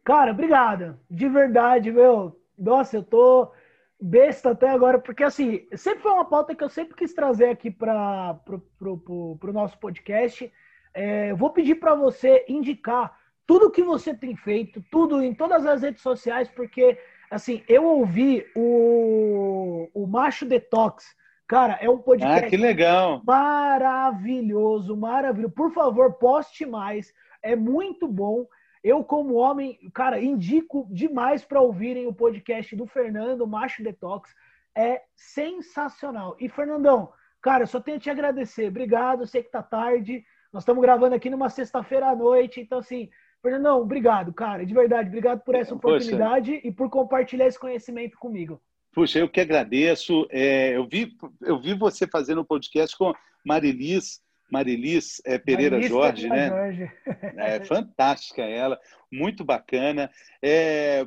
Cara, 0.03 0.31
obrigado. 0.31 0.97
De 1.09 1.27
verdade, 1.27 1.91
meu. 1.91 2.39
Nossa, 2.57 2.97
eu 2.97 3.03
tô 3.03 3.51
besta 3.99 4.51
até 4.51 4.69
agora, 4.69 4.99
porque 4.99 5.23
assim, 5.23 5.67
sempre 5.75 6.03
foi 6.03 6.11
uma 6.11 6.25
pauta 6.25 6.55
que 6.55 6.63
eu 6.63 6.69
sempre 6.69 6.95
quis 6.95 7.13
trazer 7.13 7.49
aqui 7.49 7.71
para 7.71 8.39
pro, 8.77 9.39
nosso 9.51 9.77
podcast. 9.79 10.51
É, 10.97 11.33
vou 11.33 11.51
pedir 11.51 11.75
para 11.75 11.93
você 11.93 12.43
indicar 12.47 13.17
tudo 13.45 13.71
que 13.71 13.83
você 13.83 14.13
tem 14.13 14.35
feito, 14.35 14.83
tudo 14.91 15.21
em 15.21 15.33
todas 15.33 15.65
as 15.65 15.81
redes 15.81 16.01
sociais, 16.01 16.49
porque 16.49 16.97
Assim, 17.29 17.61
eu 17.67 17.83
ouvi 17.83 18.45
o, 18.55 19.89
o 19.93 20.07
Macho 20.07 20.45
Detox. 20.45 21.15
Cara, 21.45 21.77
é 21.81 21.89
um 21.89 21.97
podcast 21.97 22.45
ah, 22.45 22.49
que 22.49 22.57
legal. 22.57 23.21
maravilhoso, 23.25 24.95
maravilhoso. 24.95 25.53
Por 25.53 25.71
favor, 25.73 26.13
poste 26.13 26.65
mais. 26.65 27.13
É 27.41 27.55
muito 27.55 28.07
bom. 28.07 28.45
Eu, 28.83 29.03
como 29.03 29.35
homem, 29.35 29.77
cara, 29.93 30.21
indico 30.21 30.87
demais 30.89 31.43
para 31.43 31.61
ouvirem 31.61 32.07
o 32.07 32.13
podcast 32.13 32.75
do 32.75 32.85
Fernando, 32.85 33.47
Macho 33.47 33.83
Detox. 33.83 34.33
É 34.73 35.01
sensacional. 35.15 36.35
E, 36.39 36.47
Fernandão, 36.47 37.11
Cara, 37.41 37.65
só 37.65 37.79
tenho 37.79 37.97
a 37.97 37.99
te 37.99 38.09
agradecer. 38.09 38.67
Obrigado, 38.67 39.25
sei 39.25 39.43
que 39.43 39.51
tá 39.51 39.61
tarde. 39.61 40.25
Nós 40.53 40.63
estamos 40.63 40.81
gravando 40.81 41.15
aqui 41.15 41.29
numa 41.29 41.49
sexta-feira 41.49 42.07
à 42.07 42.15
noite, 42.15 42.61
então 42.61 42.79
assim, 42.79 43.09
Fernandão, 43.41 43.81
obrigado, 43.81 44.33
cara, 44.33 44.65
de 44.65 44.73
verdade, 44.73 45.09
obrigado 45.09 45.41
por 45.41 45.55
essa 45.55 45.75
oportunidade 45.75 46.53
Poxa. 46.53 46.67
e 46.67 46.71
por 46.71 46.89
compartilhar 46.89 47.47
esse 47.47 47.59
conhecimento 47.59 48.17
comigo. 48.17 48.61
Puxa, 48.93 49.19
eu 49.19 49.29
que 49.29 49.39
agradeço. 49.39 50.27
É, 50.31 50.75
eu, 50.75 50.87
vi, 50.87 51.15
eu 51.41 51.61
vi 51.61 51.75
você 51.75 52.07
fazendo 52.07 52.41
um 52.41 52.45
podcast 52.45 52.97
com 52.97 53.13
Marilis, 53.45 54.21
Marilis 54.51 55.21
é, 55.23 55.37
Pereira 55.37 55.75
Marilis 55.75 55.91
Jorge, 55.91 56.27
né? 56.27 56.49
Jorge. 56.49 56.91
É 57.37 57.63
fantástica 57.63 58.41
ela, 58.41 58.79
muito 59.11 59.45
bacana. 59.45 60.09
É, 60.41 61.05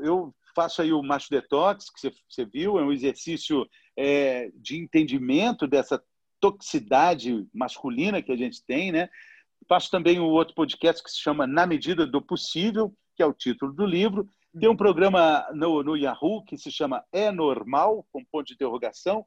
eu 0.00 0.34
faço 0.54 0.82
aí 0.82 0.92
o 0.92 1.00
Macho 1.00 1.30
Detox, 1.30 1.90
que 1.90 2.00
você, 2.00 2.12
você 2.28 2.44
viu, 2.44 2.76
é 2.78 2.82
um 2.82 2.90
exercício 2.90 3.64
é, 3.96 4.50
de 4.56 4.76
entendimento 4.76 5.66
dessa 5.68 6.02
toxicidade 6.40 7.46
masculina 7.52 8.22
que 8.22 8.32
a 8.32 8.36
gente 8.36 8.64
tem, 8.64 8.92
né? 8.92 9.08
Faço 9.68 9.90
também 9.90 10.18
o 10.18 10.24
um 10.24 10.30
outro 10.30 10.54
podcast 10.54 11.02
que 11.02 11.10
se 11.10 11.18
chama 11.18 11.46
Na 11.46 11.66
Medida 11.66 12.06
do 12.06 12.22
Possível, 12.22 12.94
que 13.16 13.22
é 13.22 13.26
o 13.26 13.34
título 13.34 13.72
do 13.72 13.84
livro. 13.84 14.28
Tem 14.58 14.68
um 14.68 14.76
programa 14.76 15.46
no, 15.52 15.82
no 15.82 15.96
Yahoo 15.96 16.44
que 16.44 16.56
se 16.56 16.70
chama 16.70 17.04
É 17.12 17.30
Normal, 17.30 18.06
com 18.12 18.24
ponto 18.24 18.46
de 18.46 18.54
interrogação. 18.54 19.26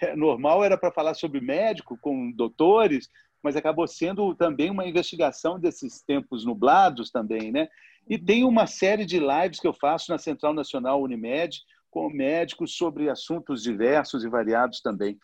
É 0.00 0.14
normal 0.14 0.62
era 0.62 0.78
para 0.78 0.92
falar 0.92 1.14
sobre 1.14 1.40
médico, 1.40 1.98
com 2.00 2.30
doutores, 2.30 3.08
mas 3.42 3.56
acabou 3.56 3.88
sendo 3.88 4.32
também 4.34 4.70
uma 4.70 4.86
investigação 4.86 5.58
desses 5.58 6.00
tempos 6.00 6.44
nublados 6.44 7.10
também, 7.10 7.50
né? 7.50 7.68
E 8.08 8.16
tem 8.16 8.44
uma 8.44 8.66
série 8.66 9.04
de 9.04 9.18
lives 9.18 9.58
que 9.58 9.66
eu 9.66 9.74
faço 9.74 10.12
na 10.12 10.18
Central 10.18 10.54
Nacional 10.54 11.02
Unimed 11.02 11.60
com 11.90 12.08
médicos 12.08 12.76
sobre 12.76 13.08
assuntos 13.08 13.62
diversos 13.62 14.24
e 14.24 14.28
variados 14.28 14.80
também. 14.80 15.18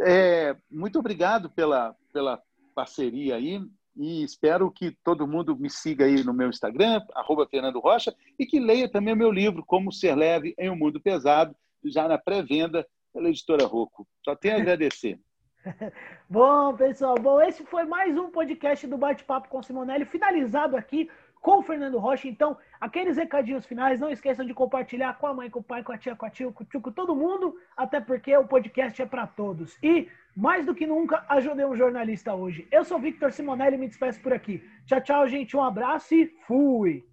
É, 0.00 0.56
muito 0.70 0.98
obrigado 0.98 1.50
pela, 1.50 1.94
pela 2.12 2.40
parceria 2.74 3.36
aí 3.36 3.60
e 3.98 4.22
espero 4.22 4.70
que 4.70 4.96
todo 5.02 5.26
mundo 5.26 5.56
me 5.56 5.68
siga 5.68 6.04
aí 6.04 6.22
no 6.22 6.32
meu 6.32 6.48
Instagram, 6.48 7.02
arroba 7.14 7.48
Fernando 7.48 7.80
Rocha, 7.80 8.14
e 8.38 8.46
que 8.46 8.60
leia 8.60 8.88
também 8.88 9.12
o 9.12 9.16
meu 9.16 9.32
livro, 9.32 9.64
Como 9.66 9.92
Ser 9.92 10.14
Leve 10.14 10.54
em 10.56 10.70
um 10.70 10.76
Mundo 10.76 11.00
Pesado, 11.00 11.54
já 11.84 12.06
na 12.06 12.16
pré-venda 12.16 12.86
pela 13.12 13.28
editora 13.28 13.66
Rocco. 13.66 14.06
Só 14.24 14.36
tenho 14.36 14.54
a 14.54 14.58
agradecer. 14.62 15.18
bom, 16.30 16.76
pessoal, 16.76 17.16
bom, 17.16 17.42
esse 17.42 17.64
foi 17.66 17.84
mais 17.84 18.16
um 18.16 18.30
podcast 18.30 18.86
do 18.86 18.96
Bate-Papo 18.96 19.48
com 19.48 19.60
Simonelli, 19.62 20.04
finalizado 20.04 20.76
aqui 20.76 21.10
com 21.40 21.58
o 21.58 21.62
Fernando 21.62 21.98
Rocha. 21.98 22.28
Então, 22.28 22.56
aqueles 22.80 23.16
recadinhos 23.16 23.66
finais, 23.66 24.00
não 24.00 24.10
esqueçam 24.10 24.44
de 24.44 24.54
compartilhar 24.54 25.18
com 25.18 25.26
a 25.26 25.34
mãe, 25.34 25.50
com 25.50 25.60
o 25.60 25.62
pai, 25.62 25.82
com 25.82 25.92
a 25.92 25.98
tia, 25.98 26.14
com 26.16 26.26
a 26.26 26.30
tia, 26.30 26.50
com 26.50 26.62
o 26.62 26.66
tio, 26.66 26.80
com 26.80 26.92
todo 26.92 27.16
mundo, 27.16 27.56
até 27.76 28.00
porque 28.00 28.36
o 28.36 28.46
podcast 28.46 29.00
é 29.00 29.06
para 29.06 29.26
todos. 29.26 29.76
E, 29.82 30.08
mais 30.36 30.64
do 30.66 30.74
que 30.74 30.86
nunca, 30.86 31.24
ajudei 31.28 31.64
um 31.64 31.76
jornalista 31.76 32.34
hoje. 32.34 32.66
Eu 32.70 32.84
sou 32.84 32.98
Victor 32.98 33.32
Simonelli 33.32 33.76
me 33.76 33.88
despeço 33.88 34.20
por 34.20 34.32
aqui. 34.32 34.62
Tchau, 34.86 35.00
tchau, 35.00 35.28
gente. 35.28 35.56
Um 35.56 35.62
abraço 35.62 36.14
e 36.14 36.26
fui! 36.46 37.04